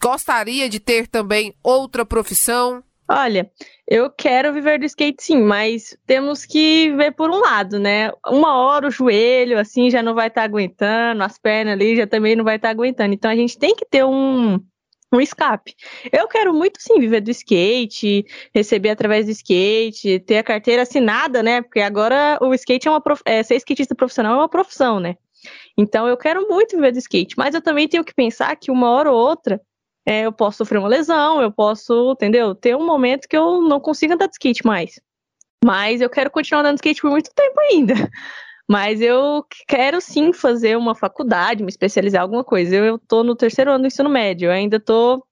gostaria 0.02 0.68
de 0.70 0.80
ter 0.80 1.08
também 1.08 1.54
outra 1.62 2.06
profissão? 2.06 2.84
Olha, 3.10 3.50
eu 3.88 4.10
quero 4.10 4.52
viver 4.52 4.80
do 4.80 4.86
skate 4.86 5.24
sim, 5.24 5.42
mas 5.42 5.98
temos 6.06 6.46
que 6.46 6.92
ver 6.98 7.14
por 7.14 7.30
um 7.30 7.40
lado, 7.40 7.80
né? 7.80 8.12
Uma 8.28 8.58
hora 8.58 8.88
o 8.88 8.92
joelho, 8.92 9.58
assim, 9.58 9.90
já 9.90 10.04
não 10.04 10.14
vai 10.14 10.28
estar 10.28 10.42
tá 10.42 10.46
aguentando, 10.46 11.24
as 11.24 11.38
pernas 11.38 11.74
ali 11.74 11.96
já 11.96 12.06
também 12.06 12.36
não 12.36 12.44
vai 12.44 12.58
estar 12.58 12.68
tá 12.68 12.72
aguentando. 12.72 13.14
Então 13.14 13.32
a 13.32 13.36
gente 13.36 13.58
tem 13.58 13.74
que 13.74 13.86
ter 13.86 14.04
um, 14.04 14.60
um 15.14 15.22
escape. 15.22 15.74
Eu 16.12 16.28
quero 16.28 16.54
muito 16.54 16.82
sim 16.82 17.00
viver 17.00 17.22
do 17.22 17.32
skate, 17.32 18.26
receber 18.54 18.90
através 18.90 19.26
do 19.26 19.32
skate, 19.32 20.20
ter 20.20 20.40
a 20.40 20.44
carteira 20.44 20.82
assinada, 20.82 21.42
né? 21.42 21.62
Porque 21.62 21.80
agora 21.80 22.38
o 22.42 22.54
skate 22.54 22.90
é 22.90 22.92
uma 22.92 23.02
prof... 23.02 23.22
é, 23.26 23.42
ser 23.42 23.56
skatista 23.56 23.96
profissional 23.96 24.34
é 24.34 24.38
uma 24.38 24.50
profissão, 24.50 25.00
né? 25.00 25.16
Então 25.78 26.08
eu 26.08 26.18
quero 26.18 26.46
muito 26.50 26.76
viver 26.76 26.92
do 26.92 27.00
skate, 27.00 27.36
mas 27.38 27.56
eu 27.56 27.62
também 27.62 27.88
tenho 27.88 28.04
que 28.04 28.14
pensar 28.14 28.56
que 28.58 28.70
uma 28.70 28.90
hora 28.90 29.10
ou 29.10 29.18
outra 29.18 29.62
é, 30.08 30.22
eu 30.22 30.32
posso 30.32 30.60
sofrer 30.60 30.78
uma 30.78 30.88
lesão, 30.88 31.42
eu 31.42 31.52
posso, 31.52 32.14
entendeu? 32.14 32.56
Ter 32.56 32.74
um 32.78 32.86
momento 32.86 33.28
que 33.28 33.36
eu 33.36 33.62
não 33.62 33.78
consiga 33.78 34.14
andar 34.14 34.28
de 34.28 34.36
skate 34.36 34.66
mais. 34.66 35.02
Mas 35.62 36.00
eu 36.00 36.10
quero 36.10 36.32
continuar 36.32 36.62
andando 36.62 36.76
de 36.76 36.80
skate 36.80 37.02
por 37.02 37.12
muito 37.12 37.30
tempo 37.36 37.60
ainda. 37.60 37.94
Mas 38.70 39.02
eu 39.02 39.46
quero 39.68 40.00
sim 40.00 40.32
fazer 40.32 40.78
uma 40.78 40.96
faculdade, 40.96 41.62
me 41.62 41.70
especializar 41.70 42.22
em 42.22 42.24
alguma 42.24 42.44
coisa. 42.44 42.74
Eu 42.74 42.96
estou 42.96 43.22
no 43.22 43.36
terceiro 43.36 43.72
ano 43.72 43.82
do 43.82 43.88
ensino 43.88 44.10
médio, 44.10 44.48
eu 44.48 44.54
ainda 44.54 44.78
estou 44.78 45.26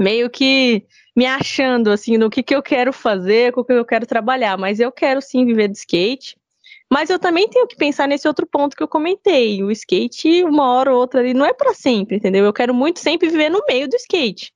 meio 0.00 0.30
que 0.30 0.86
me 1.14 1.26
achando 1.26 1.90
assim 1.90 2.16
no 2.16 2.30
que, 2.30 2.42
que 2.42 2.54
eu 2.54 2.62
quero 2.62 2.94
fazer, 2.94 3.52
com 3.52 3.60
o 3.60 3.64
que 3.64 3.72
eu 3.74 3.84
quero 3.84 4.06
trabalhar. 4.06 4.56
Mas 4.56 4.80
eu 4.80 4.90
quero 4.90 5.20
sim 5.20 5.44
viver 5.44 5.68
de 5.68 5.76
skate. 5.76 6.38
Mas 6.92 7.10
eu 7.10 7.18
também 7.18 7.48
tenho 7.48 7.66
que 7.66 7.76
pensar 7.76 8.06
nesse 8.06 8.28
outro 8.28 8.46
ponto 8.46 8.76
que 8.76 8.82
eu 8.82 8.88
comentei. 8.88 9.62
O 9.62 9.70
skate, 9.70 10.44
uma 10.44 10.70
hora 10.72 10.92
ou 10.92 11.00
outra 11.00 11.20
ali, 11.20 11.34
não 11.34 11.44
é 11.44 11.52
para 11.52 11.74
sempre, 11.74 12.16
entendeu? 12.16 12.44
Eu 12.44 12.52
quero 12.52 12.72
muito 12.72 13.00
sempre 13.00 13.28
viver 13.28 13.50
no 13.50 13.64
meio 13.68 13.88
do 13.88 13.96
skate. 13.96 14.52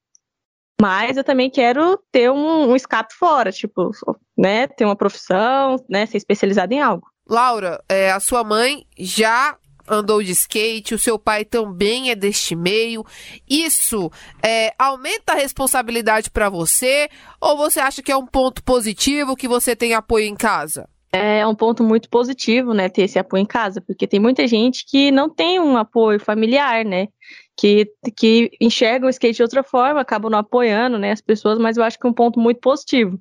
Mas 0.81 1.17
eu 1.17 1.25
também 1.25 1.51
quero 1.51 1.99
ter 2.11 2.31
um, 2.31 2.71
um 2.71 2.77
escape 2.77 3.15
fora, 3.15 3.53
tipo, 3.53 3.91
né? 4.39 4.67
Ter 4.67 4.85
uma 4.85 4.97
profissão, 4.97 5.77
né? 5.89 6.07
Ser 6.07 6.17
especializado 6.17 6.73
em 6.73 6.81
algo. 6.81 7.07
Laura, 7.29 7.83
é, 7.89 8.11
a 8.11 8.19
sua 8.19 8.43
mãe 8.43 8.87
já 8.99 9.59
andou 9.87 10.23
de 10.23 10.31
skate, 10.33 10.95
o 10.95 10.99
seu 10.99 11.19
pai 11.19 11.45
também 11.45 12.11
é 12.11 12.15
deste 12.15 12.55
meio. 12.55 13.05
Isso 13.49 14.11
é, 14.43 14.73
aumenta 14.79 15.33
a 15.33 15.37
responsabilidade 15.37 16.31
para 16.31 16.49
você 16.49 17.09
ou 17.41 17.57
você 17.57 17.81
acha 17.81 18.03
que 18.03 18.13
é 18.13 18.17
um 18.17 18.27
ponto 18.27 18.63
positivo 18.63 19.37
que 19.37 19.49
você 19.49 19.75
tem 19.75 19.95
apoio 19.95 20.27
em 20.27 20.37
casa? 20.37 20.89
É 21.12 21.45
um 21.47 21.55
ponto 21.55 21.83
muito 21.83 22.09
positivo, 22.09 22.73
né, 22.73 22.88
ter 22.88 23.02
esse 23.02 23.19
apoio 23.19 23.43
em 23.43 23.47
casa, 23.47 23.81
porque 23.81 24.07
tem 24.07 24.21
muita 24.21 24.47
gente 24.47 24.85
que 24.87 25.11
não 25.11 25.29
tem 25.29 25.59
um 25.59 25.76
apoio 25.76 26.21
familiar, 26.21 26.85
né, 26.85 27.09
que, 27.57 27.90
que 28.17 28.50
enxerga 28.61 29.07
o 29.07 29.11
skate 29.11 29.37
de 29.37 29.43
outra 29.43 29.64
forma, 29.64 30.00
acabam 30.00 30.31
não 30.31 30.38
apoiando, 30.38 30.99
né, 30.99 31.11
as 31.11 31.21
pessoas, 31.21 31.59
mas 31.59 31.76
eu 31.76 31.83
acho 31.83 31.99
que 31.99 32.07
é 32.07 32.11
um 32.11 32.14
ponto 32.14 32.38
muito 32.38 32.61
positivo. 32.61 33.19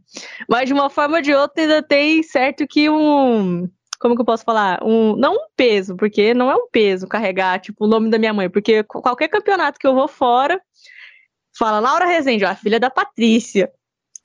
Mas 0.48 0.68
de 0.68 0.74
uma 0.74 0.90
forma 0.90 1.18
ou 1.18 1.22
de 1.22 1.34
outra 1.34 1.64
ainda 1.64 1.82
tem 1.82 2.22
certo 2.22 2.68
que 2.68 2.88
um, 2.90 3.68
como 4.00 4.16
que 4.16 4.22
eu 4.22 4.26
posso 4.26 4.46
falar? 4.46 4.82
Um, 4.84 5.16
não 5.16 5.34
um 5.34 5.48
peso, 5.56 5.96
porque 5.96 6.34
não 6.34 6.50
é 6.50 6.56
um 6.56 6.70
peso 6.72 7.08
carregar, 7.08 7.60
tipo, 7.60 7.86
o 7.86 7.88
nome 7.88 8.10
da 8.10 8.18
minha 8.18 8.34
mãe, 8.34 8.50
porque 8.50 8.84
qualquer 8.84 9.28
campeonato 9.28 9.78
que 9.78 9.86
eu 9.86 9.94
vou 9.94 10.08
fora, 10.08 10.60
fala 11.58 11.80
Laura 11.80 12.06
Rezende, 12.06 12.46
ó, 12.46 12.50
a 12.50 12.56
filha 12.56 12.80
da 12.80 12.90
Patrícia. 12.90 13.72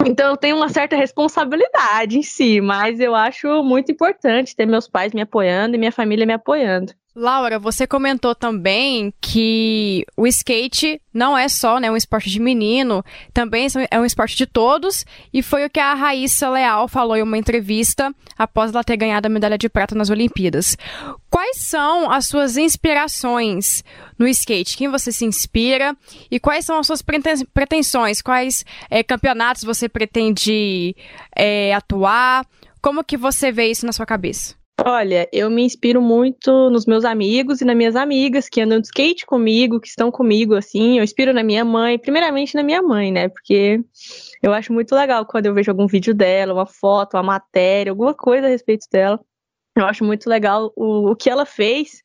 Então 0.07 0.31
eu 0.31 0.37
tenho 0.37 0.57
uma 0.57 0.69
certa 0.69 0.97
responsabilidade 0.97 2.19
em 2.19 2.23
si, 2.23 2.61
mas 2.61 3.01
eu 3.01 3.15
acho 3.15 3.63
muito 3.63 3.91
importante 3.91 4.55
ter 4.55 4.67
meus 4.67 4.87
pais 4.87 5.15
me 5.15 5.23
apoiando 5.23 5.77
e 5.77 5.79
minha 5.79 5.93
família 5.93 6.27
me 6.27 6.33
apoiando. 6.35 6.93
Laura, 7.17 7.61
você 7.61 7.87
comentou 7.87 8.35
também 8.35 9.15
que 9.21 10.05
o 10.17 10.27
skate 10.27 11.01
não 11.13 11.39
é 11.39 11.49
só 11.49 11.79
né, 11.79 11.89
um 11.89 11.97
esporte 11.97 12.29
de 12.29 12.41
menino, 12.41 13.05
também 13.33 13.69
é 13.89 14.01
um 14.01 14.05
esporte 14.05 14.37
de 14.37 14.47
todos, 14.47 15.07
e 15.33 15.41
foi 15.41 15.65
o 15.65 15.71
que 15.71 15.79
a 15.79 15.95
Raíssa 15.95 16.51
Leal 16.51 16.89
falou 16.89 17.17
em 17.17 17.23
uma 17.23 17.39
entrevista 17.39 18.13
após 18.37 18.73
ela 18.73 18.83
ter 18.83 18.97
ganhado 18.97 19.27
a 19.27 19.31
medalha 19.31 19.57
de 19.57 19.69
prata 19.69 19.95
nas 19.95 20.11
Olimpíadas. 20.11 20.77
Quais 21.31 21.59
são 21.59 22.11
as 22.11 22.27
suas 22.27 22.57
inspirações 22.57 23.85
no 24.19 24.27
skate? 24.27 24.77
Quem 24.77 24.89
você 24.89 25.13
se 25.13 25.25
inspira? 25.25 25.97
E 26.29 26.41
quais 26.41 26.67
são 26.67 26.81
as 26.81 26.87
suas 26.89 27.01
pretensões? 27.01 28.21
Quais 28.21 28.65
é, 28.91 29.05
campeonatos 29.05 29.63
você 29.63 29.89
pretende 29.89 30.97
é, 31.37 31.73
atuar? 31.75 32.45
Como 32.83 33.05
que 33.05 33.17
você 33.17 33.53
vê 33.53 33.71
isso 33.71 33.87
na 33.87 33.93
sua 33.93 34.05
cabeça? 34.05 34.64
Olha, 34.83 35.29
eu 35.33 35.49
me 35.49 35.63
inspiro 35.63 36.03
muito 36.03 36.69
nos 36.69 36.85
meus 36.85 37.05
amigos 37.05 37.61
e 37.61 37.65
nas 37.65 37.77
minhas 37.77 37.95
amigas 37.95 38.49
que 38.49 38.61
andam 38.61 38.81
de 38.81 38.89
skate 38.89 39.25
comigo, 39.25 39.81
que 39.81 39.87
estão 39.87 40.11
comigo, 40.11 40.55
assim. 40.55 40.99
Eu 40.99 41.05
inspiro 41.05 41.33
na 41.33 41.45
minha 41.45 41.65
mãe, 41.65 41.97
primeiramente 41.99 42.57
na 42.57 42.63
minha 42.63 42.83
mãe, 42.83 43.13
né? 43.13 43.29
Porque 43.29 43.81
eu 44.43 44.53
acho 44.53 44.73
muito 44.73 44.93
legal 44.95 45.25
quando 45.27 45.47
eu 45.47 45.55
vejo 45.55 45.71
algum 45.71 45.87
vídeo 45.87 46.13
dela, 46.13 46.53
uma 46.53 46.67
foto, 46.67 47.15
uma 47.17 47.23
matéria, 47.23 47.93
alguma 47.93 48.15
coisa 48.15 48.47
a 48.47 48.51
respeito 48.51 48.87
dela. 48.91 49.21
Eu 49.77 49.87
acho 49.87 50.05
muito 50.05 50.29
legal 50.29 50.73
o, 50.77 51.13
o 51.13 51.17
que 51.17 51.31
ela 51.31 51.47
fez. 51.47 52.03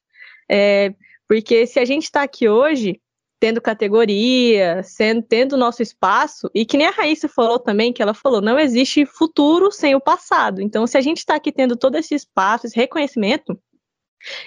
É, 0.49 0.93
porque 1.27 1.65
se 1.65 1.79
a 1.79 1.85
gente 1.85 2.03
está 2.03 2.21
aqui 2.21 2.47
hoje, 2.47 3.01
tendo 3.39 3.61
categoria, 3.61 4.83
sendo, 4.83 5.23
tendo 5.23 5.57
nosso 5.57 5.81
espaço, 5.81 6.49
e 6.53 6.65
que 6.65 6.77
nem 6.77 6.87
a 6.87 6.91
Raíssa 6.91 7.27
falou 7.27 7.57
também, 7.57 7.93
que 7.93 8.01
ela 8.01 8.13
falou, 8.13 8.41
não 8.41 8.59
existe 8.59 9.05
futuro 9.05 9.71
sem 9.71 9.95
o 9.95 10.01
passado. 10.01 10.61
Então, 10.61 10.85
se 10.85 10.97
a 10.97 11.01
gente 11.01 11.19
está 11.19 11.35
aqui 11.35 11.51
tendo 11.51 11.77
todo 11.77 11.95
esse 11.95 12.13
espaço, 12.13 12.67
esse 12.67 12.75
reconhecimento, 12.75 13.57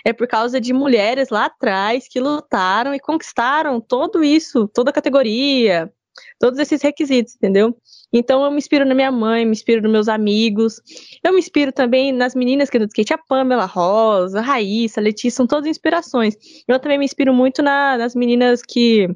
é 0.05 0.13
por 0.13 0.29
causa 0.29 0.61
de 0.61 0.73
mulheres 0.73 1.31
lá 1.31 1.47
atrás 1.47 2.07
que 2.07 2.21
lutaram 2.21 2.95
e 2.95 3.01
conquistaram 3.01 3.81
tudo 3.81 4.23
isso, 4.23 4.69
toda 4.69 4.91
a 4.91 4.93
categoria, 4.93 5.91
todos 6.39 6.59
esses 6.59 6.83
requisitos, 6.83 7.35
entendeu? 7.35 7.77
Então 8.13 8.45
eu 8.45 8.51
me 8.51 8.59
inspiro 8.59 8.85
na 8.85 8.95
minha 8.95 9.11
mãe, 9.11 9.45
me 9.45 9.53
inspiro 9.53 9.83
nos 9.83 9.91
meus 9.91 10.09
amigos, 10.09 10.81
eu 11.25 11.33
me 11.33 11.39
inspiro 11.39 11.73
também 11.73 12.13
nas 12.13 12.35
meninas 12.35 12.69
que 12.69 12.79
do 12.79 12.85
skate, 12.87 13.15
a 13.15 13.19
Pamela 13.19 13.65
Rosa, 13.65 14.41
a 14.41 14.43
Raíssa, 14.43 15.01
a 15.01 15.03
Letícia, 15.03 15.37
são 15.37 15.47
todas 15.47 15.69
inspirações. 15.69 16.37
Eu 16.69 16.79
também 16.79 16.99
me 16.99 17.05
inspiro 17.05 17.33
muito 17.33 17.63
na, 17.63 17.97
nas 17.97 18.15
meninas 18.15 18.63
que, 18.63 19.09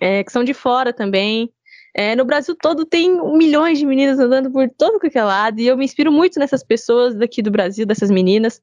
é, 0.00 0.22
que 0.22 0.30
são 0.32 0.44
de 0.44 0.52
fora 0.52 0.92
também. 0.92 1.50
É, 1.94 2.14
no 2.14 2.26
Brasil 2.26 2.54
todo 2.54 2.84
tem 2.84 3.10
milhões 3.38 3.78
de 3.78 3.86
meninas 3.86 4.18
andando 4.18 4.50
por 4.52 4.68
todo 4.68 5.00
qualquer 5.00 5.24
lado, 5.24 5.58
e 5.60 5.66
eu 5.66 5.78
me 5.78 5.84
inspiro 5.84 6.12
muito 6.12 6.38
nessas 6.38 6.62
pessoas 6.62 7.14
daqui 7.14 7.40
do 7.40 7.50
Brasil, 7.50 7.86
dessas 7.86 8.10
meninas. 8.10 8.60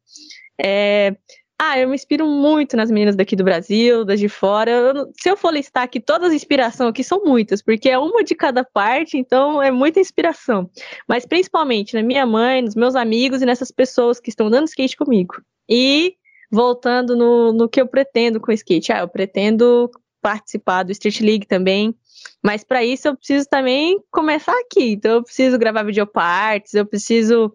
É, 0.63 1.15
ah, 1.59 1.79
eu 1.79 1.87
me 1.87 1.95
inspiro 1.95 2.27
muito 2.27 2.75
nas 2.75 2.91
meninas 2.91 3.15
daqui 3.15 3.35
do 3.35 3.43
Brasil, 3.43 4.03
das 4.03 4.19
de 4.19 4.27
fora. 4.27 4.71
Eu, 4.71 5.11
se 5.19 5.29
eu 5.29 5.37
for 5.37 5.53
listar 5.53 5.83
aqui 5.83 5.99
todas 5.99 6.29
as 6.29 6.33
inspirações 6.33 6.89
aqui, 6.89 7.03
são 7.03 7.23
muitas, 7.23 7.61
porque 7.61 7.89
é 7.89 7.97
uma 7.97 8.23
de 8.23 8.35
cada 8.35 8.63
parte, 8.63 9.17
então 9.17 9.61
é 9.61 9.71
muita 9.71 9.99
inspiração. 9.99 10.69
Mas 11.07 11.25
principalmente 11.25 11.93
na 11.93 12.03
minha 12.03 12.25
mãe, 12.25 12.61
nos 12.61 12.75
meus 12.75 12.95
amigos 12.95 13.41
e 13.41 13.45
nessas 13.45 13.71
pessoas 13.71 14.19
que 14.19 14.29
estão 14.29 14.49
dando 14.49 14.67
skate 14.67 14.97
comigo. 14.97 15.35
E 15.69 16.15
voltando 16.51 17.15
no, 17.15 17.53
no 17.53 17.69
que 17.69 17.81
eu 17.81 17.87
pretendo 17.87 18.39
com 18.39 18.51
o 18.51 18.53
skate. 18.53 18.91
Ah, 18.91 18.99
eu 18.99 19.07
pretendo 19.07 19.89
participar 20.21 20.83
do 20.83 20.91
Street 20.91 21.19
League 21.21 21.47
também. 21.47 21.95
Mas 22.43 22.63
para 22.63 22.83
isso 22.83 23.07
eu 23.07 23.15
preciso 23.17 23.47
também 23.49 23.99
começar 24.11 24.57
aqui. 24.59 24.91
Então 24.91 25.13
eu 25.13 25.23
preciso 25.23 25.57
gravar 25.57 25.83
videopartes, 25.83 26.73
eu 26.73 26.85
preciso 26.85 27.51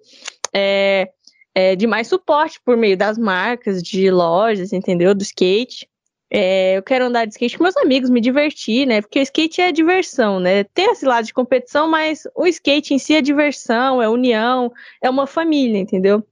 é, 0.54 1.08
é, 1.58 1.74
de 1.74 1.88
mais 1.88 2.06
suporte 2.06 2.60
por 2.64 2.76
meio 2.76 2.96
das 2.96 3.18
marcas, 3.18 3.82
de 3.82 4.12
lojas, 4.12 4.72
entendeu? 4.72 5.12
Do 5.12 5.22
skate. 5.22 5.88
É, 6.30 6.76
eu 6.76 6.84
quero 6.84 7.06
andar 7.06 7.24
de 7.24 7.32
skate 7.32 7.58
com 7.58 7.64
meus 7.64 7.76
amigos, 7.76 8.10
me 8.10 8.20
divertir, 8.20 8.86
né? 8.86 9.00
Porque 9.00 9.18
o 9.18 9.22
skate 9.22 9.60
é 9.60 9.72
diversão, 9.72 10.38
né? 10.38 10.62
Tem 10.62 10.92
esse 10.92 11.04
lado 11.04 11.24
de 11.24 11.34
competição, 11.34 11.90
mas 11.90 12.28
o 12.36 12.46
skate 12.46 12.94
em 12.94 12.98
si 13.00 13.16
é 13.16 13.20
diversão, 13.20 14.00
é 14.00 14.08
união, 14.08 14.72
é 15.02 15.10
uma 15.10 15.26
família, 15.26 15.78
entendeu? 15.78 16.24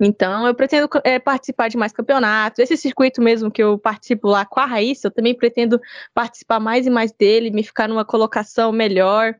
Então, 0.00 0.44
eu 0.44 0.54
pretendo 0.56 0.88
é, 1.04 1.20
participar 1.20 1.68
de 1.68 1.76
mais 1.76 1.92
campeonatos. 1.92 2.58
Esse 2.58 2.76
circuito 2.76 3.22
mesmo 3.22 3.52
que 3.52 3.62
eu 3.62 3.78
participo 3.78 4.26
lá 4.26 4.44
com 4.44 4.58
a 4.58 4.66
Raíssa, 4.66 5.06
eu 5.06 5.12
também 5.12 5.36
pretendo 5.36 5.80
participar 6.12 6.58
mais 6.58 6.84
e 6.84 6.90
mais 6.90 7.12
dele, 7.12 7.52
me 7.52 7.62
ficar 7.62 7.88
numa 7.88 8.04
colocação 8.04 8.72
melhor. 8.72 9.36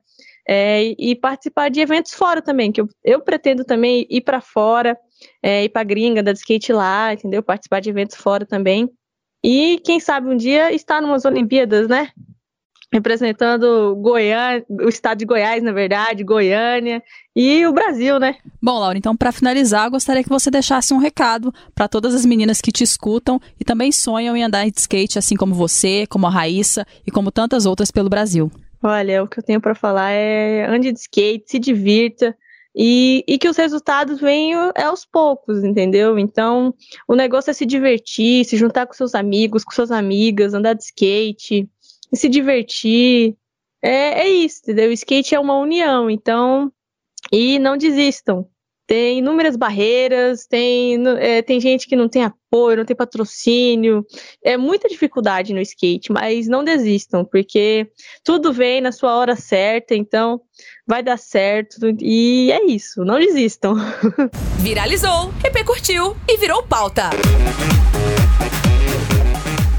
É, 0.47 0.95
e 0.97 1.17
participar 1.17 1.71
de 1.71 1.81
eventos 1.81 2.13
fora 2.13 2.41
também, 2.41 2.71
que 2.71 2.81
eu, 2.81 2.89
eu 3.03 3.21
pretendo 3.21 3.65
também 3.65 4.07
ir 4.11 4.21
para 4.21 4.43
fora, 4.43 4.97
é, 5.43 5.65
ir 5.65 5.69
para 5.69 5.85
gringa, 5.85 6.23
dar 6.23 6.33
de 6.33 6.39
skate 6.39 6.73
lá, 6.73 7.13
entendeu? 7.13 7.43
Participar 7.43 7.81
de 7.81 7.91
eventos 7.91 8.17
fora 8.17 8.47
também. 8.47 8.91
E 9.43 9.81
quem 9.85 10.01
sabe 10.01 10.29
um 10.29 10.37
dia 10.37 10.73
estar 10.73 11.03
numas 11.03 11.25
Olimpíadas, 11.25 11.89
né? 11.89 12.11
representando 12.95 13.97
Goiânia, 13.97 14.65
o 14.71 14.89
estado 14.89 15.19
de 15.19 15.25
Goiás, 15.25 15.61
na 15.65 15.73
verdade, 15.73 16.23
Goiânia 16.23 17.03
e 17.35 17.67
o 17.67 17.73
Brasil, 17.73 18.21
né? 18.21 18.37
Bom, 18.63 18.79
Laura, 18.79 18.97
então 18.97 19.17
para 19.17 19.33
finalizar, 19.33 19.91
gostaria 19.91 20.23
que 20.23 20.29
você 20.29 20.49
deixasse 20.49 20.95
um 20.95 20.99
recado 20.99 21.53
para 21.75 21.89
todas 21.89 22.15
as 22.15 22.25
meninas 22.25 22.61
que 22.61 22.71
te 22.71 22.85
escutam 22.85 23.41
e 23.59 23.65
também 23.65 23.91
sonham 23.91 24.37
em 24.37 24.45
andar 24.45 24.65
de 24.71 24.79
skate, 24.79 25.19
assim 25.19 25.35
como 25.35 25.57
você, 25.57 26.07
como 26.07 26.29
a 26.29 26.31
Raíssa 26.31 26.87
e 27.05 27.11
como 27.11 27.33
tantas 27.33 27.67
outras 27.67 27.91
pelo 27.91 28.09
Brasil. 28.09 28.49
Olha, 28.81 29.25
o 29.25 29.27
que 29.27 29.41
eu 29.41 29.43
tenho 29.43 29.61
para 29.61 29.75
falar 29.75 30.13
é 30.13 30.65
ande 30.69 30.93
de 30.93 31.01
skate, 31.01 31.51
se 31.51 31.59
divirta, 31.59 32.37
e, 32.75 33.25
e, 33.29 33.39
que 33.39 33.49
os 33.49 33.57
resultados 33.57 34.21
venham 34.21 34.73
é 34.75 34.83
aos 34.83 35.05
poucos, 35.05 35.63
entendeu? 35.63 36.19
Então, 36.19 36.75
o 37.07 37.15
negócio 37.15 37.51
é 37.51 37.55
se 37.55 37.65
divertir, 37.65 38.45
se 38.45 38.57
juntar 38.57 38.87
com 38.87 38.93
seus 38.95 39.15
amigos, 39.15 39.63
com 39.65 39.71
suas 39.71 39.93
amigas, 39.93 40.55
andar 40.55 40.75
de 40.75 40.83
skate, 40.83 41.69
se 42.13 42.29
divertir. 42.29 43.37
É, 43.81 44.23
é 44.23 44.29
isso, 44.29 44.61
entendeu? 44.63 44.91
O 44.91 44.93
skate 44.93 45.35
é 45.35 45.41
uma 45.41 45.57
união, 45.57 46.11
então. 46.11 46.73
E 47.33 47.59
não 47.59 47.77
desistam. 47.77 48.49
Tem 48.87 49.19
inúmeras 49.19 49.57
barreiras, 49.57 50.47
tem, 50.47 51.03
é, 51.19 51.41
tem 51.41 51.59
gente 51.61 51.87
que 51.87 51.97
não 51.97 52.09
tem 52.09 52.23
apoio, 52.23 52.77
não 52.77 52.85
tem 52.85 52.95
patrocínio. 52.95 54.05
É 54.43 54.57
muita 54.57 54.89
dificuldade 54.89 55.55
no 55.55 55.61
skate, 55.61 56.13
mas 56.13 56.47
não 56.47 56.63
desistam, 56.63 57.25
porque 57.25 57.91
tudo 58.23 58.53
vem 58.53 58.81
na 58.81 58.93
sua 58.93 59.17
hora 59.17 59.37
certa, 59.37 59.95
então 59.95 60.41
vai 60.87 61.03
dar 61.03 61.19
certo. 61.19 61.79
E 62.01 62.53
é 62.53 62.65
isso, 62.67 63.05
não 63.05 63.19
desistam. 63.19 63.75
Viralizou, 64.61 65.33
repercutiu 65.43 66.17
e 66.29 66.37
virou 66.37 66.63
pauta. 66.63 67.11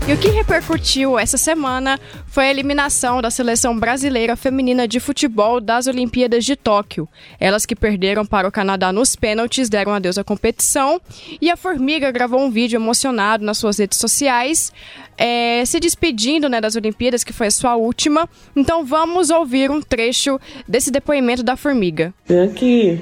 E 0.07 0.13
o 0.13 0.17
que 0.19 0.27
repercutiu 0.27 1.17
essa 1.17 1.35
semana 1.35 1.99
foi 2.27 2.43
a 2.45 2.51
eliminação 2.51 3.23
da 3.23 3.31
seleção 3.31 3.75
brasileira 3.75 4.35
feminina 4.35 4.87
de 4.87 4.99
futebol 4.99 5.59
das 5.59 5.87
Olimpíadas 5.87 6.45
de 6.45 6.55
Tóquio. 6.55 7.09
Elas 7.39 7.65
que 7.65 7.75
perderam 7.75 8.23
para 8.23 8.47
o 8.47 8.51
Canadá 8.51 8.93
nos 8.93 9.15
pênaltis 9.15 9.67
deram 9.67 9.91
adeus 9.91 10.19
à 10.19 10.23
competição 10.23 11.01
e 11.41 11.49
a 11.49 11.57
Formiga 11.57 12.11
gravou 12.11 12.39
um 12.39 12.51
vídeo 12.51 12.77
emocionado 12.77 13.43
nas 13.43 13.57
suas 13.57 13.79
redes 13.79 13.97
sociais, 13.97 14.71
é, 15.17 15.65
se 15.65 15.79
despedindo 15.79 16.47
né, 16.47 16.61
das 16.61 16.75
Olimpíadas, 16.75 17.23
que 17.23 17.33
foi 17.33 17.47
a 17.47 17.51
sua 17.51 17.75
última. 17.75 18.29
Então 18.55 18.85
vamos 18.85 19.31
ouvir 19.31 19.71
um 19.71 19.81
trecho 19.81 20.39
desse 20.67 20.91
depoimento 20.91 21.41
da 21.41 21.57
Formiga. 21.57 22.13
Venho 22.27 22.43
aqui 22.43 23.01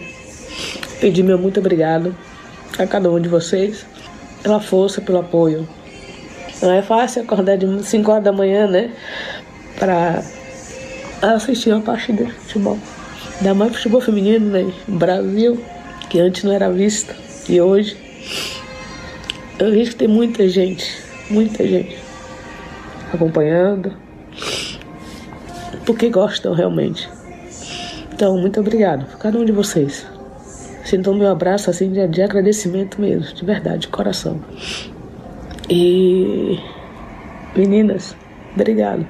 pedir 1.02 1.24
meu 1.24 1.38
muito 1.38 1.60
obrigado 1.60 2.16
a 2.80 2.88
cada 2.88 3.12
um 3.12 3.20
de 3.20 3.28
vocês 3.28 3.86
pela 4.42 4.62
força, 4.62 5.02
pelo 5.02 5.20
apoio 5.20 5.68
não 6.64 6.72
é 6.72 6.82
fácil 6.82 7.24
acordar 7.24 7.58
de 7.58 7.84
5 7.84 8.10
horas 8.10 8.24
da 8.24 8.32
manhã, 8.32 8.68
né? 8.68 8.90
Pra 9.78 10.24
assistir 11.22 11.72
uma 11.72 11.82
partida 11.82 12.24
de 12.24 12.32
futebol. 12.32 12.80
Ainda 13.38 13.54
mais 13.54 13.76
futebol 13.76 14.00
feminino, 14.00 14.50
né? 14.50 14.72
Brasil, 14.88 15.62
que 16.10 16.22
antes 16.22 16.46
não 16.46 16.54
era 16.54 16.72
visto. 16.72 17.14
E 17.50 17.60
hoje 17.60 17.98
eu 19.60 19.72
vejo 19.72 19.92
que 19.92 19.98
tem 19.98 20.08
muita 20.08 20.48
gente, 20.48 21.04
muita 21.30 21.68
gente 21.68 21.98
acompanhando. 23.12 23.92
Porque 25.86 26.10
gostam 26.10 26.54
realmente. 26.54 27.10
Então, 28.14 28.38
muito 28.38 28.62
obrigado 28.62 29.06
por 29.06 29.18
cada 29.18 29.38
um 29.38 29.44
de 29.44 29.52
vocês. 29.52 30.06
Sintam 30.86 31.14
meu 31.14 31.30
abraço 31.30 31.70
assim 31.70 31.92
de, 31.92 32.08
de 32.08 32.22
agradecimento 32.22 33.02
mesmo, 33.02 33.36
de 33.36 33.44
verdade, 33.44 33.80
de 33.80 33.88
coração. 33.90 34.40
E 35.70 36.60
meninas, 37.56 38.16
obrigado. 38.54 39.08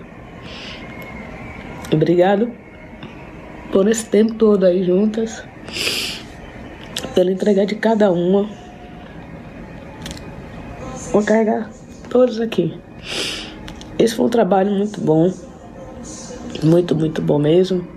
Obrigado 1.92 2.52
por 3.72 3.88
esse 3.88 4.06
tempo 4.06 4.36
todo 4.36 4.66
aí 4.66 4.84
juntas, 4.84 5.44
pela 7.16 7.32
entrega 7.32 7.66
de 7.66 7.76
cada 7.76 8.12
uma. 8.12 8.48
Vou 11.12 11.24
carregar 11.24 11.70
todos 12.10 12.40
aqui. 12.40 12.80
Esse 13.98 14.16
foi 14.16 14.26
um 14.26 14.30
trabalho 14.30 14.72
muito 14.72 15.02
bom, 15.02 15.32
muito, 16.64 16.96
muito 16.96 17.22
bom 17.22 17.40
mesmo. 17.40 17.88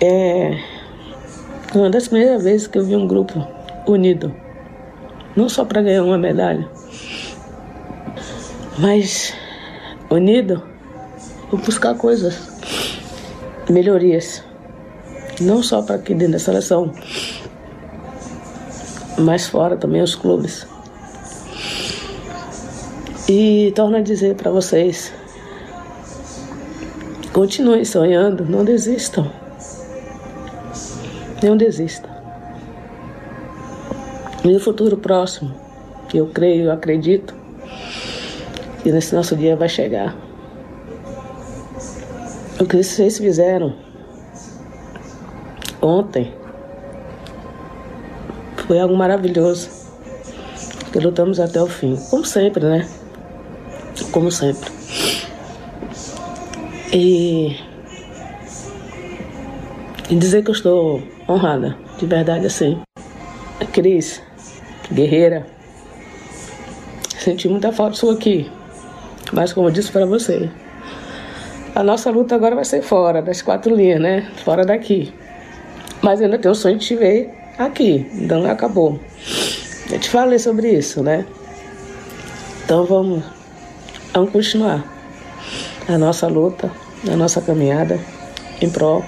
É 0.00 0.58
uma 1.74 1.90
das 1.90 2.08
primeiras 2.08 2.44
vezes 2.44 2.66
que 2.66 2.78
eu 2.78 2.84
vi 2.84 2.94
um 2.94 3.06
grupo 3.06 3.46
unido, 3.86 4.34
não 5.34 5.48
só 5.48 5.64
para 5.64 5.82
ganhar 5.82 6.04
uma 6.04 6.18
medalha, 6.18 6.68
mas 8.78 9.34
unido, 10.10 10.62
vou 11.50 11.60
buscar 11.60 11.94
coisas, 11.94 12.34
melhorias, 13.68 14.42
não 15.40 15.62
só 15.62 15.82
para 15.82 15.96
aqui 15.96 16.14
dentro 16.14 16.32
da 16.32 16.38
seleção, 16.38 16.92
mas 19.18 19.46
fora 19.46 19.76
também 19.76 20.02
os 20.02 20.14
clubes. 20.14 20.66
E 23.28 23.72
torno 23.74 23.96
a 23.96 24.00
dizer 24.00 24.34
para 24.36 24.50
vocês, 24.50 25.12
continuem 27.32 27.84
sonhando, 27.84 28.44
não 28.44 28.64
desistam. 28.64 29.30
Não 31.42 31.56
desistam. 31.56 32.10
E 34.44 34.48
no 34.48 34.60
futuro 34.60 34.96
próximo, 34.96 35.54
eu 36.12 36.26
creio, 36.26 36.64
eu 36.64 36.72
acredito, 36.72 37.41
e 38.84 38.90
nesse 38.90 39.14
nosso 39.14 39.36
dia 39.36 39.56
vai 39.56 39.68
chegar. 39.68 40.16
O 42.60 42.66
que 42.66 42.82
vocês 42.82 43.18
fizeram 43.18 43.74
ontem 45.80 46.32
foi 48.66 48.78
algo 48.78 48.96
maravilhoso. 48.96 49.68
Que 50.92 50.98
lutamos 50.98 51.40
até 51.40 51.60
o 51.60 51.66
fim. 51.66 51.96
Como 52.10 52.24
sempre, 52.24 52.64
né? 52.64 52.88
Como 54.10 54.30
sempre. 54.30 54.70
E, 56.92 57.56
e 60.10 60.14
dizer 60.14 60.44
que 60.44 60.50
eu 60.50 60.54
estou 60.54 61.02
honrada, 61.28 61.76
de 61.98 62.06
verdade 62.06 62.46
assim. 62.46 62.80
A 63.58 63.64
Cris, 63.64 64.22
guerreira, 64.92 65.46
senti 67.18 67.48
muita 67.48 67.72
falta 67.72 67.96
sua 67.96 68.12
aqui. 68.12 68.50
Mas 69.32 69.52
como 69.52 69.68
eu 69.68 69.72
disse 69.72 69.90
para 69.90 70.04
você, 70.04 70.50
a 71.74 71.82
nossa 71.82 72.10
luta 72.10 72.34
agora 72.34 72.54
vai 72.54 72.64
ser 72.64 72.82
fora 72.82 73.22
das 73.22 73.40
quatro 73.40 73.74
linhas, 73.74 74.00
né? 74.00 74.30
Fora 74.44 74.64
daqui. 74.64 75.12
Mas 76.02 76.20
ainda 76.20 76.38
tenho 76.38 76.52
o 76.52 76.54
sonho 76.54 76.76
de 76.76 76.86
te 76.86 76.96
ver 76.96 77.30
aqui, 77.58 78.06
então 78.14 78.44
acabou. 78.44 79.00
Eu 79.90 79.98
te 79.98 80.10
falei 80.10 80.38
sobre 80.38 80.70
isso, 80.70 81.02
né? 81.02 81.24
Então 82.64 82.84
vamos, 82.84 83.24
vamos 84.12 84.30
continuar 84.30 84.84
a 85.88 85.96
nossa 85.96 86.26
luta, 86.28 86.70
a 87.10 87.16
nossa 87.16 87.40
caminhada 87.40 87.98
em 88.60 88.70
prol 88.70 89.04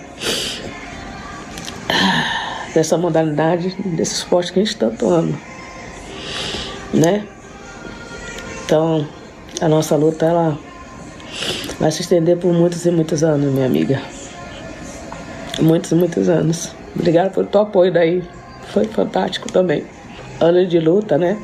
dessa 2.74 2.98
modalidade, 2.98 3.74
desse 3.96 4.14
esporte 4.14 4.52
que 4.52 4.60
a 4.60 4.64
gente 4.64 4.76
tanto 4.76 5.08
ama, 5.08 5.38
né? 6.92 7.26
Então, 8.64 9.06
a 9.64 9.68
nossa 9.68 9.96
luta 9.96 10.27
ela 10.27 10.59
vai 11.81 11.90
se 11.90 12.03
estender 12.03 12.37
por 12.37 12.53
muitos 12.53 12.85
e 12.85 12.90
muitos 12.90 13.24
anos, 13.24 13.50
minha 13.50 13.64
amiga. 13.64 13.98
Muitos 15.59 15.90
e 15.90 15.94
muitos 15.94 16.29
anos. 16.29 16.70
Obrigado 16.94 17.33
pelo 17.33 17.46
teu 17.46 17.62
apoio 17.62 17.90
daí. 17.90 18.22
Foi 18.74 18.85
fantástico 18.85 19.50
também. 19.50 19.83
Anos 20.38 20.68
de 20.68 20.79
luta, 20.79 21.16
né? 21.16 21.38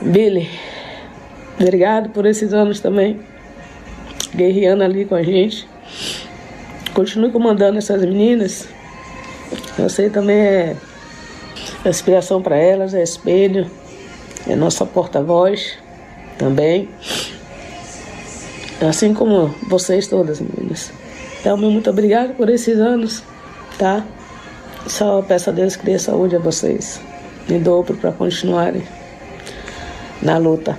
Billy, 0.00 0.48
obrigado 1.60 2.10
por 2.10 2.24
esses 2.24 2.52
anos 2.52 2.78
também. 2.78 3.18
Guerreando 4.32 4.84
ali 4.84 5.04
com 5.04 5.16
a 5.16 5.22
gente. 5.24 5.68
Continue 6.94 7.32
comandando 7.32 7.78
essas 7.78 8.00
meninas. 8.02 8.68
Você 9.76 10.08
também 10.08 10.36
é 10.36 10.76
inspiração 11.84 12.40
para 12.40 12.56
elas, 12.56 12.94
é 12.94 13.02
espelho, 13.02 13.68
é 14.46 14.54
nossa 14.54 14.86
porta-voz 14.86 15.76
também. 16.38 16.88
Assim 18.80 19.12
como 19.12 19.54
vocês 19.68 20.06
todas, 20.06 20.40
meninas. 20.40 20.90
Então, 21.40 21.56
muito 21.56 21.90
obrigado 21.90 22.34
por 22.34 22.48
esses 22.48 22.78
anos, 22.78 23.22
tá? 23.78 24.04
Só 24.86 25.20
peço 25.22 25.50
a 25.50 25.52
Deus 25.52 25.76
que 25.76 25.84
dê 25.84 25.98
saúde 25.98 26.36
a 26.36 26.38
vocês. 26.38 27.00
Me 27.48 27.58
dobro 27.58 27.96
para 27.96 28.12
continuarem 28.12 28.82
na 30.22 30.38
luta, 30.38 30.78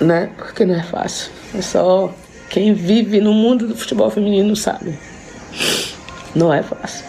né? 0.00 0.30
Porque 0.36 0.64
não 0.64 0.74
é 0.74 0.82
fácil. 0.82 1.32
É 1.54 1.62
só 1.62 2.12
quem 2.48 2.74
vive 2.74 3.20
no 3.20 3.32
mundo 3.32 3.66
do 3.66 3.76
futebol 3.76 4.10
feminino 4.10 4.54
sabe. 4.54 4.98
Não 6.34 6.52
é 6.52 6.62
fácil. 6.62 7.04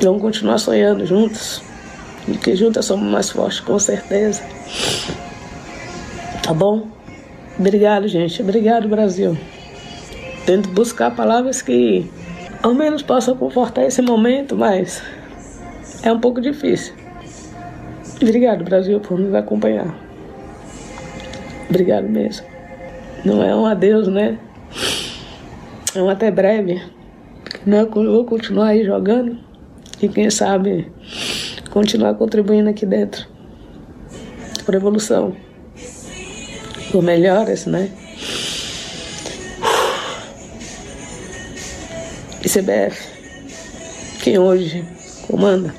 Vamos 0.00 0.22
continuar 0.22 0.58
sonhando 0.58 1.06
juntos. 1.06 1.62
Porque 2.24 2.54
juntas 2.54 2.84
somos 2.84 3.10
mais 3.10 3.30
fortes, 3.30 3.60
com 3.60 3.78
certeza. 3.78 4.42
Tá 6.42 6.54
bom? 6.54 6.86
Obrigado, 7.62 8.08
gente. 8.08 8.42
Obrigado, 8.42 8.88
Brasil. 8.88 9.38
tento 10.44 10.68
buscar 10.70 11.14
palavras 11.14 11.62
que 11.62 12.10
ao 12.60 12.74
menos 12.74 13.02
possam 13.02 13.36
confortar 13.36 13.84
esse 13.84 14.02
momento, 14.02 14.56
mas 14.56 15.00
é 16.02 16.12
um 16.12 16.18
pouco 16.18 16.40
difícil. 16.40 16.92
Obrigado, 18.20 18.64
Brasil, 18.64 18.98
por 18.98 19.16
nos 19.16 19.32
acompanhar. 19.32 19.96
Obrigado 21.70 22.08
mesmo. 22.08 22.44
Não 23.24 23.40
é 23.40 23.54
um 23.54 23.64
adeus, 23.64 24.08
né? 24.08 24.40
É 25.94 26.02
um 26.02 26.08
até 26.10 26.32
breve. 26.32 26.82
Não, 27.64 27.78
eu 27.78 28.12
vou 28.12 28.24
continuar 28.24 28.70
aí 28.70 28.84
jogando 28.84 29.38
e 30.02 30.08
quem 30.08 30.28
sabe 30.30 30.90
continuar 31.70 32.14
contribuindo 32.14 32.68
aqui 32.68 32.84
dentro 32.84 33.24
por 34.64 34.74
evolução, 34.74 35.36
por 36.92 37.02
melhoras, 37.02 37.64
né? 37.64 37.90
E 42.44 42.48
CBF, 42.48 43.08
quem 44.22 44.38
hoje 44.38 44.84
comanda, 45.26 45.74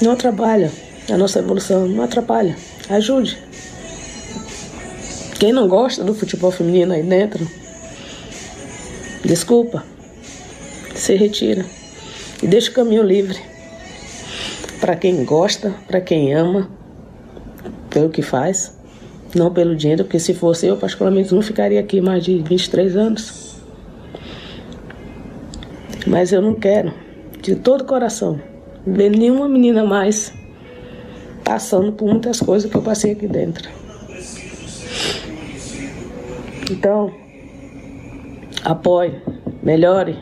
não 0.00 0.12
atrapalha 0.12 0.72
a 1.12 1.16
nossa 1.18 1.40
evolução, 1.40 1.86
não 1.86 2.02
atrapalha, 2.02 2.56
ajude. 2.88 3.38
Quem 5.38 5.52
não 5.52 5.68
gosta 5.68 6.02
do 6.02 6.14
futebol 6.14 6.50
feminino 6.50 6.94
aí 6.94 7.02
dentro, 7.02 7.46
desculpa, 9.24 9.84
se 10.94 11.14
retira 11.16 11.66
e 12.42 12.46
deixa 12.46 12.70
o 12.70 12.74
caminho 12.74 13.02
livre 13.02 13.38
para 14.80 14.96
quem 14.96 15.22
gosta, 15.24 15.74
para 15.86 16.00
quem 16.00 16.32
ama, 16.32 16.70
pelo 17.90 18.08
que 18.08 18.22
faz, 18.22 18.77
não 19.38 19.52
pelo 19.52 19.76
dinheiro, 19.76 20.04
porque 20.04 20.18
se 20.18 20.34
fosse 20.34 20.66
eu, 20.66 20.76
particularmente, 20.76 21.34
não 21.34 21.40
ficaria 21.40 21.80
aqui 21.80 22.00
mais 22.00 22.24
de 22.24 22.38
23 22.38 22.96
anos. 22.96 23.56
Mas 26.06 26.32
eu 26.32 26.42
não 26.42 26.54
quero, 26.54 26.92
de 27.42 27.56
todo 27.56 27.84
coração, 27.84 28.40
ver 28.86 29.10
nenhuma 29.10 29.48
menina 29.48 29.84
mais 29.84 30.32
passando 31.44 31.92
por 31.92 32.08
muitas 32.08 32.40
coisas 32.40 32.70
que 32.70 32.76
eu 32.76 32.82
passei 32.82 33.12
aqui 33.12 33.26
dentro. 33.26 33.68
Então, 36.70 37.12
apoie, 38.64 39.22
melhore 39.62 40.18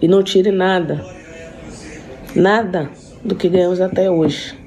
e 0.00 0.08
não 0.08 0.22
tire 0.22 0.50
nada, 0.50 1.04
nada 2.34 2.90
do 3.22 3.34
que 3.34 3.48
ganhamos 3.48 3.80
até 3.80 4.10
hoje. 4.10 4.58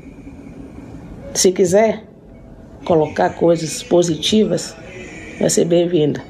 Se 1.33 1.51
quiser 1.51 2.03
colocar 2.85 3.31
coisas 3.31 3.81
positivas, 3.83 4.75
vai 5.39 5.49
ser 5.49 5.65
bem-vinda. 5.65 6.23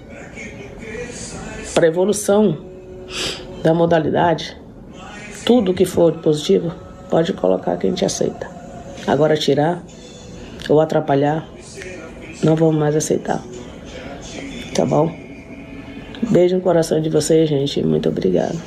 Para 1.74 1.86
a 1.86 1.90
evolução 1.90 2.58
da 3.64 3.74
modalidade, 3.74 4.58
tudo 5.46 5.74
que 5.74 5.86
for 5.86 6.14
positivo, 6.20 6.74
pode 7.10 7.34
colocar 7.34 7.78
que 7.78 7.88
a 7.88 7.90
gente 7.90 8.06
aceita. 8.06 8.50
Agora 9.08 9.36
tirar 9.36 9.84
ou 10.70 10.80
atrapalhar, 10.80 11.48
não 12.44 12.56
vamos 12.56 12.76
mais 12.76 12.96
aceitar. 12.96 13.44
Tá 14.76 14.86
bom? 14.86 15.12
Beijo 16.30 16.56
no 16.56 16.62
coração 16.62 17.02
de 17.02 17.10
vocês, 17.10 17.50
gente. 17.50 17.84
Muito 17.84 18.10
obrigado 18.10 18.58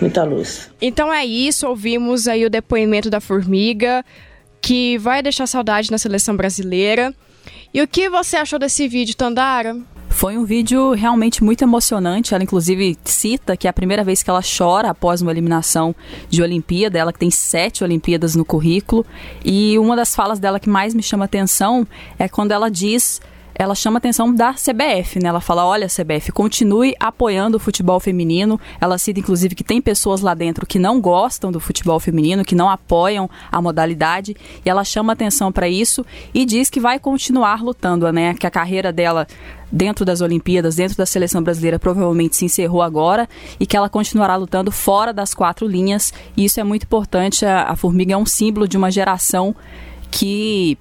muita 0.00 0.24
luz. 0.24 0.70
Então 0.80 1.12
é 1.12 1.24
isso, 1.24 1.68
ouvimos 1.68 2.26
aí 2.26 2.44
o 2.44 2.50
depoimento 2.50 3.10
da 3.10 3.20
formiga, 3.20 4.04
que 4.60 4.98
vai 4.98 5.22
deixar 5.22 5.46
saudade 5.46 5.90
na 5.90 5.98
seleção 5.98 6.36
brasileira. 6.36 7.14
E 7.72 7.80
o 7.80 7.88
que 7.88 8.10
você 8.10 8.36
achou 8.36 8.58
desse 8.58 8.88
vídeo, 8.88 9.16
Tandara? 9.16 9.76
Foi 10.10 10.36
um 10.36 10.44
vídeo 10.44 10.92
realmente 10.92 11.42
muito 11.42 11.62
emocionante. 11.62 12.34
Ela, 12.34 12.42
inclusive, 12.42 12.98
cita 13.04 13.56
que 13.56 13.66
é 13.66 13.70
a 13.70 13.72
primeira 13.72 14.04
vez 14.04 14.22
que 14.22 14.28
ela 14.28 14.42
chora 14.42 14.90
após 14.90 15.22
uma 15.22 15.30
eliminação 15.30 15.94
de 16.28 16.42
Olimpíada. 16.42 16.98
Ela 16.98 17.12
que 17.12 17.18
tem 17.18 17.30
sete 17.30 17.82
Olimpíadas 17.82 18.34
no 18.34 18.44
currículo. 18.44 19.06
E 19.44 19.78
uma 19.78 19.96
das 19.96 20.14
falas 20.14 20.38
dela 20.38 20.60
que 20.60 20.68
mais 20.68 20.94
me 20.94 21.02
chama 21.02 21.24
atenção 21.24 21.86
é 22.18 22.28
quando 22.28 22.52
ela 22.52 22.68
diz 22.70 23.20
ela 23.60 23.74
chama 23.74 23.98
atenção 23.98 24.34
da 24.34 24.54
CBF, 24.54 25.22
né? 25.22 25.28
Ela 25.28 25.40
fala: 25.40 25.66
olha, 25.66 25.86
CBF, 25.86 26.32
continue 26.32 26.94
apoiando 26.98 27.58
o 27.58 27.60
futebol 27.60 28.00
feminino. 28.00 28.58
Ela 28.80 28.96
cita, 28.96 29.20
inclusive, 29.20 29.54
que 29.54 29.62
tem 29.62 29.82
pessoas 29.82 30.22
lá 30.22 30.32
dentro 30.32 30.66
que 30.66 30.78
não 30.78 30.98
gostam 30.98 31.52
do 31.52 31.60
futebol 31.60 32.00
feminino, 32.00 32.42
que 32.42 32.54
não 32.54 32.70
apoiam 32.70 33.28
a 33.52 33.60
modalidade. 33.60 34.34
E 34.64 34.70
ela 34.70 34.82
chama 34.82 35.12
atenção 35.12 35.52
para 35.52 35.68
isso 35.68 36.06
e 36.32 36.46
diz 36.46 36.70
que 36.70 36.80
vai 36.80 36.98
continuar 36.98 37.62
lutando, 37.62 38.10
né? 38.10 38.32
Que 38.32 38.46
a 38.46 38.50
carreira 38.50 38.90
dela 38.90 39.26
dentro 39.70 40.06
das 40.06 40.22
Olimpíadas, 40.22 40.76
dentro 40.76 40.96
da 40.96 41.04
seleção 41.04 41.42
brasileira, 41.42 41.78
provavelmente 41.78 42.36
se 42.36 42.46
encerrou 42.46 42.80
agora 42.80 43.28
e 43.60 43.66
que 43.66 43.76
ela 43.76 43.90
continuará 43.90 44.36
lutando 44.36 44.72
fora 44.72 45.12
das 45.12 45.34
quatro 45.34 45.66
linhas. 45.66 46.14
E 46.34 46.46
isso 46.46 46.58
é 46.60 46.64
muito 46.64 46.84
importante. 46.84 47.44
A, 47.44 47.64
a 47.64 47.76
Formiga 47.76 48.14
é 48.14 48.16
um 48.16 48.24
símbolo 48.24 48.66
de 48.66 48.78
uma 48.78 48.90
geração 48.90 49.54
que 50.10 50.78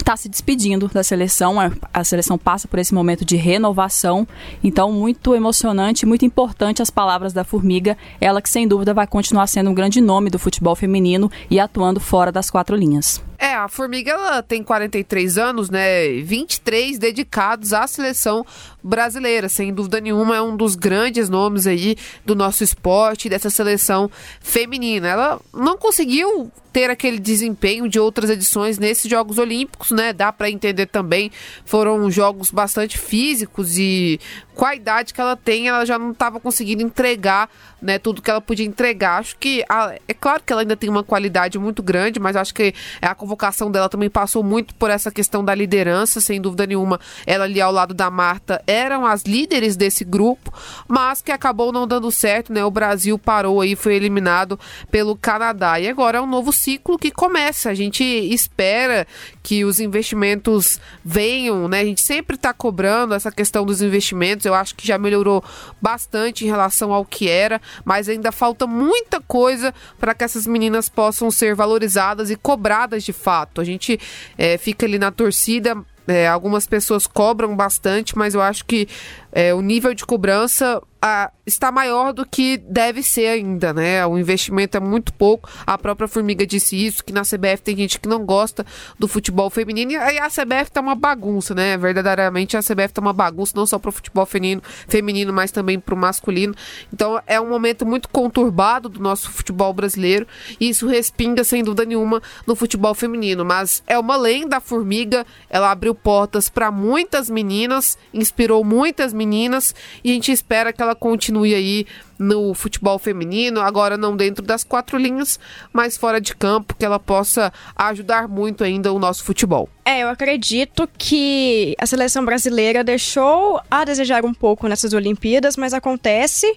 está 0.00 0.16
se 0.16 0.28
despedindo 0.28 0.88
da 0.88 1.02
seleção. 1.02 1.56
A, 1.92 2.04
seleção 2.04 2.38
passa 2.38 2.68
por 2.68 2.78
esse 2.78 2.94
momento 2.94 3.24
de 3.24 3.36
renovação. 3.36 4.26
Então, 4.62 4.92
muito 4.92 5.34
emocionante, 5.34 6.06
muito 6.06 6.24
importante 6.24 6.82
as 6.82 6.90
palavras 6.90 7.32
da 7.32 7.44
Formiga. 7.44 7.96
Ela 8.20 8.40
que, 8.42 8.48
sem 8.48 8.66
dúvida, 8.66 8.94
vai 8.94 9.06
continuar 9.06 9.46
sendo 9.46 9.70
um 9.70 9.74
grande 9.74 10.00
nome 10.00 10.30
do 10.30 10.38
futebol 10.38 10.74
feminino 10.74 11.30
e 11.50 11.58
atuando 11.58 12.00
fora 12.00 12.30
das 12.30 12.50
quatro 12.50 12.76
linhas. 12.76 13.22
É, 13.38 13.54
a 13.54 13.68
Formiga 13.68 14.12
ela 14.12 14.42
tem 14.42 14.62
43 14.62 15.38
anos, 15.38 15.70
né? 15.70 16.08
23 16.22 16.98
dedicados 16.98 17.72
à 17.72 17.86
seleção 17.86 18.44
brasileira. 18.82 19.48
Sem 19.48 19.72
dúvida 19.72 20.00
nenhuma, 20.00 20.36
é 20.36 20.42
um 20.42 20.56
dos 20.56 20.74
grandes 20.74 21.28
nomes 21.28 21.66
aí 21.66 21.96
do 22.24 22.34
nosso 22.34 22.64
esporte, 22.64 23.28
dessa 23.28 23.50
seleção 23.50 24.10
feminina. 24.40 25.08
Ela 25.08 25.40
não 25.52 25.76
conseguiu 25.76 26.50
ter 26.72 26.90
aquele 26.90 27.18
desempenho 27.18 27.88
de 27.88 27.98
outras 27.98 28.28
edições 28.28 28.78
nesses 28.78 29.10
Jogos 29.10 29.38
Olímpicos, 29.38 29.90
né? 29.92 30.12
Dá 30.12 30.30
para 30.30 30.50
entender 30.50 30.84
também. 30.84 31.30
Foram 31.64 32.10
jogos 32.10 32.50
bastante 32.50 32.98
físicos 32.98 33.78
e 33.78 34.20
com 34.56 34.64
a 34.64 34.74
idade 34.74 35.12
que 35.12 35.20
ela 35.20 35.36
tem, 35.36 35.68
ela 35.68 35.84
já 35.84 35.98
não 35.98 36.12
estava 36.12 36.40
conseguindo 36.40 36.82
entregar, 36.82 37.50
né, 37.80 37.98
tudo 37.98 38.22
que 38.22 38.30
ela 38.30 38.40
podia 38.40 38.64
entregar. 38.64 39.20
Acho 39.20 39.36
que 39.36 39.62
a, 39.68 39.94
é 40.08 40.14
claro 40.14 40.42
que 40.44 40.50
ela 40.50 40.62
ainda 40.62 40.74
tem 40.74 40.88
uma 40.88 41.04
qualidade 41.04 41.58
muito 41.58 41.82
grande, 41.82 42.18
mas 42.18 42.34
acho 42.36 42.54
que 42.54 42.74
a 43.02 43.14
convocação 43.14 43.70
dela 43.70 43.86
também 43.86 44.08
passou 44.08 44.42
muito 44.42 44.74
por 44.74 44.90
essa 44.90 45.10
questão 45.10 45.44
da 45.44 45.54
liderança, 45.54 46.22
sem 46.22 46.40
dúvida 46.40 46.66
nenhuma. 46.66 46.98
Ela 47.26 47.44
ali 47.44 47.60
ao 47.60 47.70
lado 47.70 47.92
da 47.92 48.10
Marta 48.10 48.62
eram 48.66 49.04
as 49.04 49.24
líderes 49.24 49.76
desse 49.76 50.04
grupo, 50.06 50.50
mas 50.88 51.20
que 51.20 51.30
acabou 51.30 51.70
não 51.70 51.86
dando 51.86 52.10
certo, 52.10 52.50
né? 52.50 52.64
O 52.64 52.70
Brasil 52.70 53.18
parou 53.18 53.60
aí, 53.60 53.76
foi 53.76 53.94
eliminado 53.94 54.58
pelo 54.90 55.14
Canadá. 55.14 55.78
E 55.78 55.86
agora 55.86 56.16
é 56.16 56.20
um 56.20 56.26
novo 56.26 56.50
ciclo 56.50 56.98
que 56.98 57.10
começa. 57.10 57.68
A 57.68 57.74
gente 57.74 58.02
espera 58.02 59.06
que 59.42 59.66
os 59.66 59.80
investimentos 59.80 60.80
venham, 61.04 61.68
né? 61.68 61.80
A 61.80 61.84
gente 61.84 62.00
sempre 62.00 62.36
está 62.36 62.54
cobrando 62.54 63.12
essa 63.12 63.30
questão 63.30 63.66
dos 63.66 63.82
investimentos 63.82 64.45
eu 64.48 64.54
acho 64.54 64.74
que 64.74 64.86
já 64.86 64.98
melhorou 64.98 65.42
bastante 65.80 66.44
em 66.44 66.48
relação 66.48 66.92
ao 66.92 67.04
que 67.04 67.28
era, 67.28 67.60
mas 67.84 68.08
ainda 68.08 68.32
falta 68.32 68.66
muita 68.66 69.20
coisa 69.20 69.74
para 69.98 70.14
que 70.14 70.24
essas 70.24 70.46
meninas 70.46 70.88
possam 70.88 71.30
ser 71.30 71.54
valorizadas 71.54 72.30
e 72.30 72.36
cobradas 72.36 73.04
de 73.04 73.12
fato. 73.12 73.60
A 73.60 73.64
gente 73.64 73.98
é, 74.36 74.56
fica 74.58 74.86
ali 74.86 74.98
na 74.98 75.10
torcida. 75.10 75.76
É, 76.08 76.28
algumas 76.28 76.68
pessoas 76.68 77.04
cobram 77.04 77.56
bastante, 77.56 78.16
mas 78.16 78.32
eu 78.32 78.40
acho 78.40 78.64
que 78.64 78.88
é, 79.36 79.52
o 79.52 79.60
nível 79.60 79.92
de 79.92 80.02
cobrança 80.06 80.80
a, 81.02 81.30
está 81.46 81.70
maior 81.70 82.14
do 82.14 82.24
que 82.24 82.56
deve 82.56 83.02
ser 83.02 83.26
ainda, 83.26 83.70
né? 83.70 84.04
O 84.06 84.18
investimento 84.18 84.78
é 84.78 84.80
muito 84.80 85.12
pouco. 85.12 85.46
A 85.66 85.76
própria 85.76 86.08
Formiga 86.08 86.46
disse 86.46 86.74
isso, 86.74 87.04
que 87.04 87.12
na 87.12 87.20
CBF 87.20 87.62
tem 87.62 87.76
gente 87.76 88.00
que 88.00 88.08
não 88.08 88.24
gosta 88.24 88.64
do 88.98 89.06
futebol 89.06 89.50
feminino. 89.50 89.92
E 89.92 89.96
a 89.96 90.30
CBF 90.30 90.70
tá 90.72 90.80
uma 90.80 90.94
bagunça, 90.94 91.54
né? 91.54 91.76
Verdadeiramente 91.76 92.56
a 92.56 92.62
CBF 92.62 92.94
tá 92.94 93.02
uma 93.02 93.12
bagunça, 93.12 93.52
não 93.54 93.66
só 93.66 93.78
para 93.78 93.90
o 93.90 93.92
futebol 93.92 94.24
feminino, 94.24 94.62
feminino, 94.88 95.34
mas 95.34 95.50
também 95.50 95.78
para 95.78 95.94
o 95.94 95.98
masculino. 95.98 96.54
Então 96.90 97.20
é 97.26 97.38
um 97.38 97.48
momento 97.50 97.84
muito 97.84 98.08
conturbado 98.08 98.88
do 98.88 99.00
nosso 99.00 99.30
futebol 99.30 99.74
brasileiro. 99.74 100.26
E 100.58 100.70
isso 100.70 100.88
respinga, 100.88 101.44
sem 101.44 101.62
dúvida 101.62 101.84
nenhuma, 101.84 102.22
no 102.46 102.56
futebol 102.56 102.94
feminino. 102.94 103.44
Mas 103.44 103.82
é 103.86 103.98
uma 103.98 104.16
lenda 104.16 104.56
a 104.56 104.60
Formiga. 104.60 105.26
Ela 105.50 105.70
abriu 105.70 105.94
portas 105.94 106.48
para 106.48 106.70
muitas 106.70 107.28
meninas, 107.28 107.98
inspirou 108.14 108.64
muitas 108.64 109.12
meninas 109.12 109.25
meninas 109.26 109.74
e 110.04 110.10
a 110.10 110.14
gente 110.14 110.30
espera 110.30 110.72
que 110.72 110.80
ela 110.80 110.94
continue 110.94 111.54
aí 111.54 111.86
no 112.18 112.54
futebol 112.54 112.98
feminino, 112.98 113.60
agora 113.60 113.96
não 113.96 114.16
dentro 114.16 114.42
das 114.42 114.64
quatro 114.64 114.96
linhas, 114.96 115.38
mas 115.72 115.96
fora 115.96 116.20
de 116.20 116.34
campo, 116.34 116.74
que 116.74 116.84
ela 116.84 116.98
possa 116.98 117.52
ajudar 117.76 118.26
muito 118.26 118.64
ainda 118.64 118.92
o 118.92 118.98
nosso 118.98 119.24
futebol. 119.24 119.68
É, 119.84 120.02
eu 120.02 120.08
acredito 120.08 120.88
que 120.96 121.74
a 121.78 121.84
seleção 121.86 122.24
brasileira 122.24 122.82
deixou 122.82 123.60
a 123.70 123.84
desejar 123.84 124.24
um 124.24 124.32
pouco 124.32 124.66
nessas 124.66 124.94
Olimpíadas, 124.94 125.56
mas 125.56 125.74
acontece, 125.74 126.56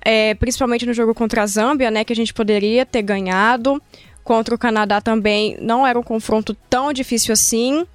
é, 0.00 0.34
principalmente 0.34 0.86
no 0.86 0.92
jogo 0.92 1.14
contra 1.14 1.42
a 1.42 1.46
Zâmbia, 1.46 1.90
né, 1.90 2.04
que 2.04 2.12
a 2.12 2.16
gente 2.16 2.32
poderia 2.32 2.86
ter 2.86 3.02
ganhado. 3.02 3.82
Contra 4.22 4.54
o 4.54 4.58
Canadá 4.58 5.00
também 5.00 5.58
não 5.60 5.86
era 5.86 5.98
um 5.98 6.02
confronto 6.02 6.54
tão 6.70 6.92
difícil 6.92 7.32
assim, 7.32 7.86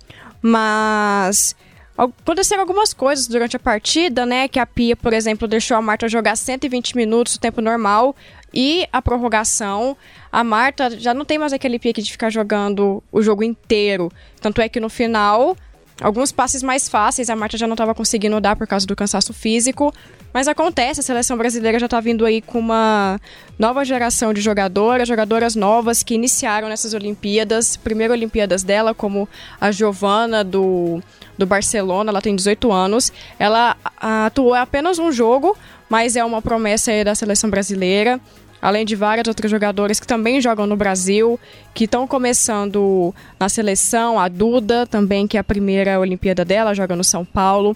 mas 0.42 1.56
aconteceram 2.00 2.62
algumas 2.62 2.94
coisas 2.94 3.28
durante 3.28 3.56
a 3.56 3.60
partida, 3.60 4.26
né? 4.26 4.48
Que 4.48 4.60
a 4.60 4.66
Pia, 4.66 4.96
por 4.96 5.14
exemplo, 5.14 5.48
deixou 5.48 5.76
a 5.76 5.82
Marta 5.82 6.08
jogar 6.08 6.36
120 6.36 6.96
minutos, 6.96 7.36
o 7.36 7.40
tempo 7.40 7.62
normal, 7.62 8.16
e 8.54 8.88
a 8.92 9.02
prorrogação. 9.02 9.98
A 10.32 10.44
Marta 10.44 10.98
já 10.98 11.14
não 11.14 11.26
tem 11.26 11.38
mais 11.38 11.54
aquele 11.54 11.78
pique 11.78 12.02
de 12.02 12.12
ficar 12.12 12.30
jogando 12.30 13.04
o 13.12 13.22
jogo 13.22 13.44
inteiro. 13.44 14.12
Tanto 14.40 14.62
é 14.62 14.70
que 14.70 14.80
no 14.80 14.90
final, 14.90 15.58
alguns 16.02 16.32
passes 16.32 16.64
mais 16.64 16.88
fáceis 16.88 17.30
a 17.30 17.36
Marta 17.36 17.58
já 17.58 17.68
não 17.68 17.74
estava 17.74 17.94
conseguindo 17.94 18.40
dar 18.40 18.56
por 18.56 18.68
causa 18.68 18.88
do 18.88 18.96
cansaço 18.96 19.34
físico. 19.34 19.94
Mas 20.34 20.48
acontece, 20.48 21.00
a 21.00 21.04
seleção 21.04 21.38
brasileira 21.38 21.80
já 21.80 21.88
está 21.88 22.00
vindo 22.00 22.24
aí 22.24 22.42
com 22.42 22.60
uma 22.60 23.20
nova 23.58 23.84
geração 23.84 24.34
de 24.34 24.42
jogadoras, 24.42 25.08
jogadoras 25.08 25.56
novas 25.56 26.04
que 26.04 26.14
iniciaram 26.14 26.70
nessas 26.70 26.94
Olimpíadas. 26.94 27.76
Primeira 27.76 28.14
Olimpíadas 28.14 28.62
dela, 28.62 28.94
como 28.94 29.28
a 29.60 29.72
Giovana 29.72 30.44
do, 30.44 31.02
do 31.38 31.48
Barcelona, 31.48 32.12
ela 32.12 32.22
tem 32.22 32.36
18 32.36 32.72
anos. 32.72 33.12
Ela 33.40 33.76
atuou 34.00 34.54
apenas 34.54 35.00
um 35.00 35.12
jogo, 35.12 35.58
mas 35.90 36.16
é 36.16 36.24
uma 36.24 36.42
promessa 36.42 36.92
aí 36.92 37.04
da 37.04 37.16
seleção 37.16 37.50
brasileira. 37.50 38.20
Além 38.62 38.86
de 38.86 38.96
várias 38.96 39.28
outras 39.28 39.50
jogadoras 39.50 40.00
que 40.00 40.06
também 40.06 40.42
jogam 40.42 40.68
no 40.68 40.76
Brasil, 40.76 41.40
que 41.74 41.86
estão 41.86 42.06
começando 42.06 43.16
na 43.40 43.48
seleção, 43.48 44.20
a 44.20 44.28
Duda 44.28 44.86
também, 44.86 45.26
que 45.26 45.38
é 45.38 45.40
a 45.40 45.44
primeira 45.44 46.00
Olimpíada 46.00 46.44
dela, 46.44 46.74
joga 46.74 46.96
no 46.96 47.04
São 47.04 47.24
Paulo. 47.24 47.76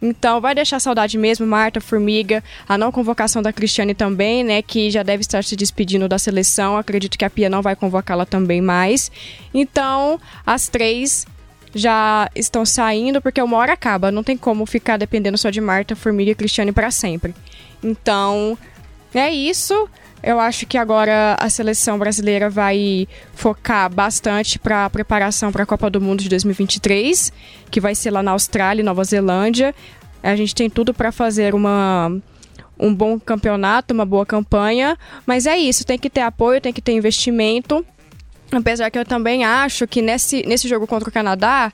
Então, 0.00 0.40
vai 0.40 0.54
deixar 0.54 0.78
saudade 0.78 1.18
mesmo, 1.18 1.46
Marta, 1.46 1.80
Formiga, 1.80 2.42
a 2.68 2.78
não 2.78 2.92
convocação 2.92 3.42
da 3.42 3.52
Cristiane 3.52 3.94
também, 3.94 4.44
né, 4.44 4.62
que 4.62 4.90
já 4.90 5.02
deve 5.02 5.22
estar 5.22 5.42
se 5.42 5.56
despedindo 5.56 6.08
da 6.08 6.18
seleção. 6.18 6.76
Acredito 6.76 7.18
que 7.18 7.24
a 7.24 7.30
Pia 7.30 7.50
não 7.50 7.62
vai 7.62 7.74
convocá-la 7.74 8.24
também 8.24 8.60
mais. 8.60 9.10
Então, 9.52 10.20
as 10.46 10.68
três 10.68 11.26
já 11.74 12.30
estão 12.34 12.64
saindo 12.64 13.20
porque 13.20 13.42
uma 13.42 13.56
hora 13.56 13.72
acaba, 13.72 14.10
não 14.10 14.22
tem 14.22 14.36
como 14.36 14.64
ficar 14.66 14.96
dependendo 14.96 15.36
só 15.36 15.50
de 15.50 15.60
Marta, 15.60 15.94
Formiga 15.96 16.30
e 16.30 16.34
Cristiane 16.34 16.72
para 16.72 16.90
sempre. 16.90 17.34
Então, 17.82 18.56
é 19.14 19.30
isso. 19.30 19.88
Eu 20.22 20.40
acho 20.40 20.66
que 20.66 20.76
agora 20.76 21.36
a 21.38 21.48
seleção 21.48 21.98
brasileira 21.98 22.50
vai 22.50 23.06
focar 23.34 23.92
bastante 23.92 24.58
para 24.58 24.84
a 24.84 24.90
preparação 24.90 25.52
para 25.52 25.62
a 25.62 25.66
Copa 25.66 25.88
do 25.88 26.00
Mundo 26.00 26.22
de 26.22 26.28
2023, 26.28 27.32
que 27.70 27.80
vai 27.80 27.94
ser 27.94 28.10
lá 28.10 28.22
na 28.22 28.32
Austrália 28.32 28.82
e 28.82 28.84
Nova 28.84 29.04
Zelândia. 29.04 29.74
A 30.22 30.34
gente 30.34 30.54
tem 30.54 30.68
tudo 30.68 30.92
para 30.92 31.12
fazer 31.12 31.54
uma 31.54 32.10
um 32.80 32.94
bom 32.94 33.18
campeonato, 33.18 33.92
uma 33.92 34.04
boa 34.04 34.24
campanha, 34.24 34.96
mas 35.26 35.46
é 35.46 35.58
isso, 35.58 35.84
tem 35.84 35.98
que 35.98 36.08
ter 36.08 36.20
apoio, 36.20 36.60
tem 36.60 36.72
que 36.72 36.80
ter 36.80 36.92
investimento. 36.92 37.84
Apesar 38.52 38.88
que 38.90 38.98
eu 38.98 39.04
também 39.04 39.44
acho 39.44 39.86
que 39.86 40.00
nesse, 40.00 40.46
nesse 40.46 40.68
jogo 40.68 40.86
contra 40.86 41.08
o 41.08 41.12
Canadá, 41.12 41.72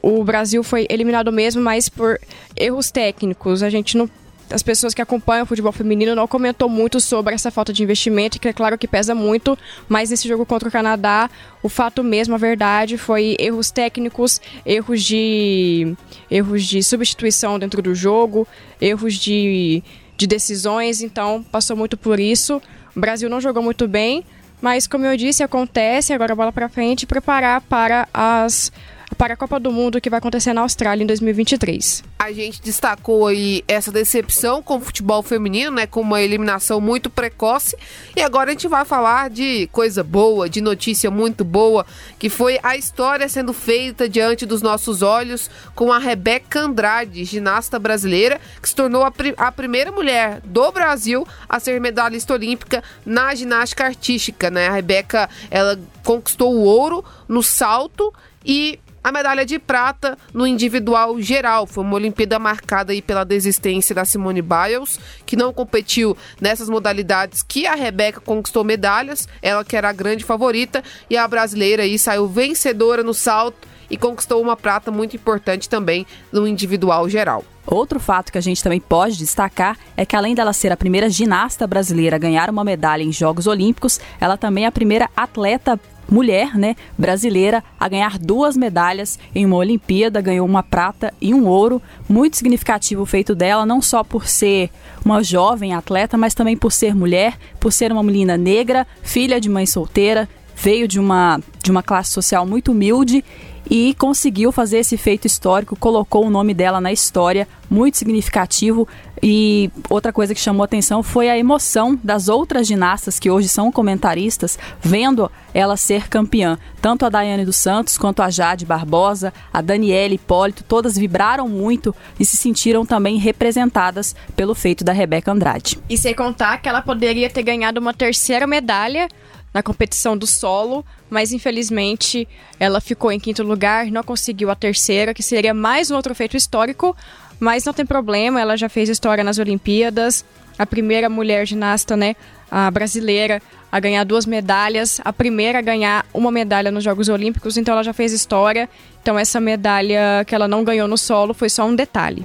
o 0.00 0.22
Brasil 0.22 0.62
foi 0.62 0.86
eliminado 0.88 1.32
mesmo, 1.32 1.62
mas 1.62 1.88
por 1.88 2.20
erros 2.56 2.90
técnicos. 2.90 3.62
A 3.62 3.70
gente 3.70 3.96
não 3.96 4.08
as 4.50 4.62
pessoas 4.62 4.94
que 4.94 5.02
acompanham 5.02 5.44
o 5.44 5.46
futebol 5.46 5.72
feminino 5.72 6.14
não 6.14 6.26
comentou 6.26 6.68
muito 6.68 7.00
sobre 7.00 7.34
essa 7.34 7.50
falta 7.50 7.72
de 7.72 7.82
investimento, 7.82 8.38
que 8.38 8.48
é 8.48 8.52
claro 8.52 8.78
que 8.78 8.86
pesa 8.86 9.14
muito, 9.14 9.58
mas 9.88 10.10
nesse 10.10 10.28
jogo 10.28 10.44
contra 10.44 10.68
o 10.68 10.72
Canadá, 10.72 11.30
o 11.62 11.68
fato 11.68 12.02
mesmo, 12.04 12.34
a 12.34 12.38
verdade, 12.38 12.98
foi 12.98 13.36
erros 13.38 13.70
técnicos, 13.70 14.40
erros 14.64 15.02
de 15.02 15.96
erros 16.30 16.64
de 16.64 16.82
substituição 16.82 17.58
dentro 17.58 17.80
do 17.80 17.94
jogo, 17.94 18.46
erros 18.80 19.14
de, 19.14 19.82
de 20.16 20.26
decisões, 20.26 21.02
então 21.02 21.44
passou 21.50 21.76
muito 21.76 21.96
por 21.96 22.20
isso. 22.20 22.60
O 22.94 23.00
Brasil 23.00 23.28
não 23.28 23.40
jogou 23.40 23.62
muito 23.62 23.88
bem, 23.88 24.24
mas 24.60 24.86
como 24.86 25.04
eu 25.04 25.16
disse, 25.16 25.42
acontece, 25.42 26.12
agora 26.12 26.34
bola 26.34 26.52
para 26.52 26.68
frente, 26.68 27.06
preparar 27.06 27.60
para 27.62 28.08
as 28.12 28.70
para 29.16 29.34
a 29.34 29.36
Copa 29.36 29.58
do 29.60 29.70
Mundo 29.70 30.00
que 30.00 30.10
vai 30.10 30.18
acontecer 30.18 30.52
na 30.52 30.62
Austrália 30.62 31.02
em 31.02 31.06
2023. 31.06 32.02
A 32.18 32.32
gente 32.32 32.60
destacou 32.62 33.26
aí 33.26 33.62
essa 33.68 33.92
decepção 33.92 34.62
com 34.62 34.76
o 34.76 34.80
futebol 34.80 35.22
feminino, 35.22 35.70
né, 35.72 35.86
com 35.86 36.00
uma 36.00 36.22
eliminação 36.22 36.80
muito 36.80 37.10
precoce, 37.10 37.76
e 38.16 38.22
agora 38.22 38.50
a 38.50 38.52
gente 38.52 38.68
vai 38.68 38.84
falar 38.84 39.30
de 39.30 39.68
coisa 39.72 40.02
boa, 40.02 40.48
de 40.48 40.60
notícia 40.60 41.10
muito 41.10 41.44
boa, 41.44 41.86
que 42.18 42.28
foi 42.28 42.58
a 42.62 42.76
história 42.76 43.28
sendo 43.28 43.52
feita 43.52 44.08
diante 44.08 44.46
dos 44.46 44.62
nossos 44.62 45.02
olhos 45.02 45.50
com 45.74 45.92
a 45.92 45.98
Rebeca 45.98 46.60
Andrade, 46.60 47.24
ginasta 47.24 47.78
brasileira, 47.78 48.40
que 48.60 48.68
se 48.68 48.74
tornou 48.74 49.02
a, 49.02 49.12
a 49.36 49.52
primeira 49.52 49.92
mulher 49.92 50.40
do 50.44 50.70
Brasil 50.72 51.26
a 51.48 51.60
ser 51.60 51.80
medalhista 51.80 52.32
olímpica 52.32 52.82
na 53.04 53.34
ginástica 53.34 53.84
artística, 53.84 54.50
né? 54.50 54.68
A 54.68 54.72
Rebeca, 54.72 55.28
ela 55.50 55.78
conquistou 56.02 56.54
o 56.54 56.64
ouro 56.64 57.04
no 57.28 57.42
salto 57.42 58.12
e 58.44 58.78
a 59.04 59.12
medalha 59.12 59.44
de 59.44 59.58
prata 59.58 60.16
no 60.32 60.46
individual 60.46 61.20
geral. 61.20 61.66
Foi 61.66 61.84
uma 61.84 61.96
Olimpíada 61.96 62.38
marcada 62.38 62.90
aí 62.90 63.02
pela 63.02 63.22
desistência 63.22 63.94
da 63.94 64.06
Simone 64.06 64.40
Biles, 64.40 64.98
que 65.26 65.36
não 65.36 65.52
competiu 65.52 66.16
nessas 66.40 66.70
modalidades 66.70 67.42
que 67.42 67.66
a 67.66 67.74
Rebeca 67.74 68.18
conquistou 68.18 68.64
medalhas, 68.64 69.28
ela 69.42 69.62
que 69.62 69.76
era 69.76 69.90
a 69.90 69.92
grande 69.92 70.24
favorita, 70.24 70.82
e 71.10 71.18
a 71.18 71.28
brasileira 71.28 71.82
aí 71.82 71.98
saiu 71.98 72.26
vencedora 72.26 73.02
no 73.02 73.12
salto 73.12 73.68
e 73.90 73.98
conquistou 73.98 74.40
uma 74.40 74.56
prata 74.56 74.90
muito 74.90 75.14
importante 75.14 75.68
também 75.68 76.06
no 76.32 76.48
individual 76.48 77.06
geral. 77.06 77.44
Outro 77.66 77.98
fato 78.00 78.32
que 78.32 78.38
a 78.38 78.42
gente 78.42 78.62
também 78.62 78.80
pode 78.80 79.18
destacar 79.18 79.78
é 79.96 80.04
que, 80.04 80.16
além 80.16 80.34
dela 80.34 80.52
ser 80.52 80.72
a 80.72 80.76
primeira 80.76 81.08
ginasta 81.08 81.66
brasileira 81.66 82.16
a 82.16 82.18
ganhar 82.18 82.50
uma 82.50 82.64
medalha 82.64 83.02
em 83.02 83.12
Jogos 83.12 83.46
Olímpicos, 83.46 84.00
ela 84.20 84.36
também 84.36 84.64
é 84.64 84.66
a 84.66 84.72
primeira 84.72 85.08
atleta 85.16 85.78
mulher, 86.10 86.56
né, 86.56 86.76
brasileira 86.96 87.62
a 87.78 87.88
ganhar 87.88 88.18
duas 88.18 88.56
medalhas 88.56 89.18
em 89.34 89.44
uma 89.44 89.56
Olimpíada, 89.56 90.20
ganhou 90.20 90.46
uma 90.46 90.62
prata 90.62 91.12
e 91.20 91.34
um 91.34 91.46
ouro. 91.46 91.80
Muito 92.08 92.36
significativo 92.36 93.02
o 93.02 93.06
feito 93.06 93.34
dela, 93.34 93.66
não 93.66 93.80
só 93.80 94.02
por 94.04 94.26
ser 94.26 94.70
uma 95.04 95.22
jovem 95.22 95.74
atleta, 95.74 96.16
mas 96.16 96.34
também 96.34 96.56
por 96.56 96.72
ser 96.72 96.94
mulher, 96.94 97.38
por 97.60 97.72
ser 97.72 97.92
uma 97.92 98.02
menina 98.02 98.36
negra, 98.36 98.86
filha 99.02 99.40
de 99.40 99.48
mãe 99.48 99.66
solteira, 99.66 100.28
veio 100.56 100.86
de 100.86 100.98
uma, 100.98 101.40
de 101.62 101.70
uma 101.70 101.82
classe 101.82 102.12
social 102.12 102.46
muito 102.46 102.72
humilde 102.72 103.24
e 103.70 103.94
conseguiu 103.94 104.52
fazer 104.52 104.78
esse 104.78 104.96
feito 104.96 105.26
histórico, 105.26 105.76
colocou 105.76 106.26
o 106.26 106.30
nome 106.30 106.52
dela 106.52 106.80
na 106.80 106.92
história, 106.92 107.48
muito 107.70 107.96
significativo. 107.96 108.86
E 109.22 109.70
outra 109.88 110.12
coisa 110.12 110.34
que 110.34 110.40
chamou 110.40 110.64
atenção 110.64 111.02
foi 111.02 111.30
a 111.30 111.38
emoção 111.38 111.98
das 112.02 112.28
outras 112.28 112.66
ginastas 112.66 113.18
que 113.18 113.30
hoje 113.30 113.48
são 113.48 113.72
comentaristas, 113.72 114.58
vendo 114.80 115.30
ela 115.54 115.76
ser 115.76 116.08
campeã. 116.08 116.58
Tanto 116.82 117.06
a 117.06 117.08
Daiane 117.08 117.44
dos 117.44 117.56
Santos 117.56 117.96
quanto 117.96 118.22
a 118.22 118.28
Jade 118.28 118.66
Barbosa, 118.66 119.32
a 119.50 119.62
Daniela 119.62 120.12
Hipólito, 120.12 120.62
todas 120.62 120.98
vibraram 120.98 121.48
muito 121.48 121.94
e 122.20 122.24
se 122.24 122.36
sentiram 122.36 122.84
também 122.84 123.16
representadas 123.16 124.14
pelo 124.36 124.54
feito 124.54 124.84
da 124.84 124.92
Rebeca 124.92 125.32
Andrade. 125.32 125.78
E 125.88 125.96
sem 125.96 126.14
contar 126.14 126.58
que 126.58 126.68
ela 126.68 126.82
poderia 126.82 127.30
ter 127.30 127.42
ganhado 127.42 127.80
uma 127.80 127.94
terceira 127.94 128.46
medalha 128.46 129.08
na 129.54 129.62
competição 129.62 130.18
do 130.18 130.26
solo, 130.26 130.84
mas 131.08 131.32
infelizmente 131.32 132.28
ela 132.58 132.80
ficou 132.80 133.12
em 133.12 133.20
quinto 133.20 133.44
lugar, 133.44 133.86
não 133.86 134.02
conseguiu 134.02 134.50
a 134.50 134.56
terceira, 134.56 135.14
que 135.14 135.22
seria 135.22 135.54
mais 135.54 135.92
um 135.92 135.94
outro 135.94 136.12
feito 136.12 136.36
histórico, 136.36 136.96
mas 137.38 137.64
não 137.64 137.72
tem 137.72 137.86
problema, 137.86 138.40
ela 138.40 138.56
já 138.56 138.68
fez 138.68 138.88
história 138.88 139.22
nas 139.22 139.38
Olimpíadas, 139.38 140.24
a 140.58 140.66
primeira 140.66 141.08
mulher 141.08 141.46
ginasta, 141.46 141.96
né, 141.96 142.16
a 142.50 142.68
brasileira 142.70 143.40
a 143.70 143.80
ganhar 143.80 144.04
duas 144.04 144.24
medalhas, 144.24 145.00
a 145.04 145.12
primeira 145.12 145.58
a 145.58 145.62
ganhar 145.62 146.06
uma 146.14 146.30
medalha 146.30 146.70
nos 146.70 146.84
Jogos 146.84 147.08
Olímpicos, 147.08 147.56
então 147.56 147.72
ela 147.74 147.82
já 147.82 147.92
fez 147.92 148.12
história. 148.12 148.70
Então 149.02 149.18
essa 149.18 149.40
medalha 149.40 150.24
que 150.24 150.32
ela 150.32 150.46
não 150.46 150.62
ganhou 150.62 150.86
no 150.86 150.96
solo 150.96 151.34
foi 151.34 151.48
só 151.48 151.64
um 151.66 151.74
detalhe. 151.74 152.24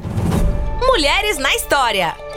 Mulheres 0.80 1.39
na 1.39 1.56
história. 1.56 2.29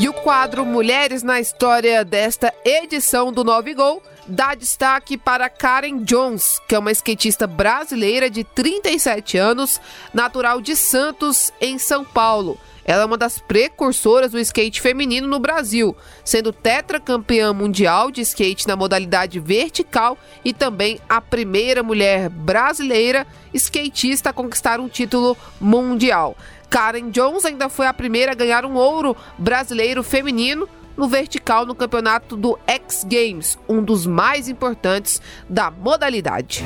E 0.00 0.08
o 0.08 0.14
quadro 0.14 0.64
Mulheres 0.64 1.22
na 1.22 1.40
História 1.40 2.02
desta 2.02 2.54
edição 2.64 3.30
do 3.30 3.44
Nove 3.44 3.74
Gol 3.74 4.02
dá 4.26 4.54
destaque 4.54 5.18
para 5.18 5.50
Karen 5.50 5.98
Jones, 6.04 6.58
que 6.66 6.74
é 6.74 6.78
uma 6.78 6.90
skatista 6.90 7.46
brasileira 7.46 8.30
de 8.30 8.42
37 8.42 9.36
anos, 9.36 9.78
natural 10.14 10.62
de 10.62 10.74
Santos, 10.74 11.52
em 11.60 11.78
São 11.78 12.02
Paulo. 12.02 12.58
Ela 12.82 13.02
é 13.02 13.04
uma 13.04 13.18
das 13.18 13.38
precursoras 13.38 14.32
do 14.32 14.38
skate 14.38 14.80
feminino 14.80 15.28
no 15.28 15.38
Brasil, 15.38 15.94
sendo 16.24 16.50
tetracampeã 16.50 17.52
mundial 17.52 18.10
de 18.10 18.22
skate 18.22 18.66
na 18.66 18.76
modalidade 18.76 19.38
vertical 19.38 20.16
e 20.42 20.54
também 20.54 20.98
a 21.10 21.20
primeira 21.20 21.82
mulher 21.82 22.30
brasileira 22.30 23.26
skatista 23.52 24.30
a 24.30 24.32
conquistar 24.32 24.80
um 24.80 24.88
título 24.88 25.36
mundial. 25.60 26.34
Karen 26.70 27.10
Jones 27.10 27.44
ainda 27.44 27.68
foi 27.68 27.88
a 27.88 27.92
primeira 27.92 28.30
a 28.30 28.34
ganhar 28.34 28.64
um 28.64 28.76
ouro 28.76 29.16
brasileiro 29.36 30.04
feminino 30.04 30.68
no 30.96 31.08
vertical 31.08 31.66
no 31.66 31.74
campeonato 31.74 32.36
do 32.36 32.56
X 32.64 33.04
Games, 33.08 33.58
um 33.68 33.82
dos 33.82 34.06
mais 34.06 34.48
importantes 34.48 35.20
da 35.48 35.68
modalidade. 35.68 36.62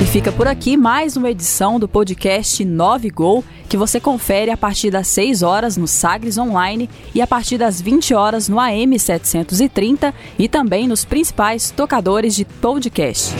E 0.00 0.06
fica 0.06 0.30
por 0.30 0.46
aqui 0.46 0.76
mais 0.76 1.16
uma 1.16 1.28
edição 1.28 1.80
do 1.80 1.88
podcast 1.88 2.64
9 2.64 3.10
Gol, 3.10 3.44
que 3.68 3.76
você 3.76 3.98
confere 3.98 4.52
a 4.52 4.56
partir 4.56 4.90
das 4.90 5.08
6 5.08 5.42
horas 5.42 5.76
no 5.76 5.88
Sagres 5.88 6.38
Online 6.38 6.88
e 7.12 7.20
a 7.20 7.26
partir 7.26 7.58
das 7.58 7.80
20 7.80 8.14
horas 8.14 8.48
no 8.48 8.60
AM 8.60 8.96
730 8.96 10.14
e 10.38 10.48
também 10.48 10.86
nos 10.86 11.04
principais 11.04 11.70
tocadores 11.72 12.36
de 12.36 12.44
podcast. 12.44 13.34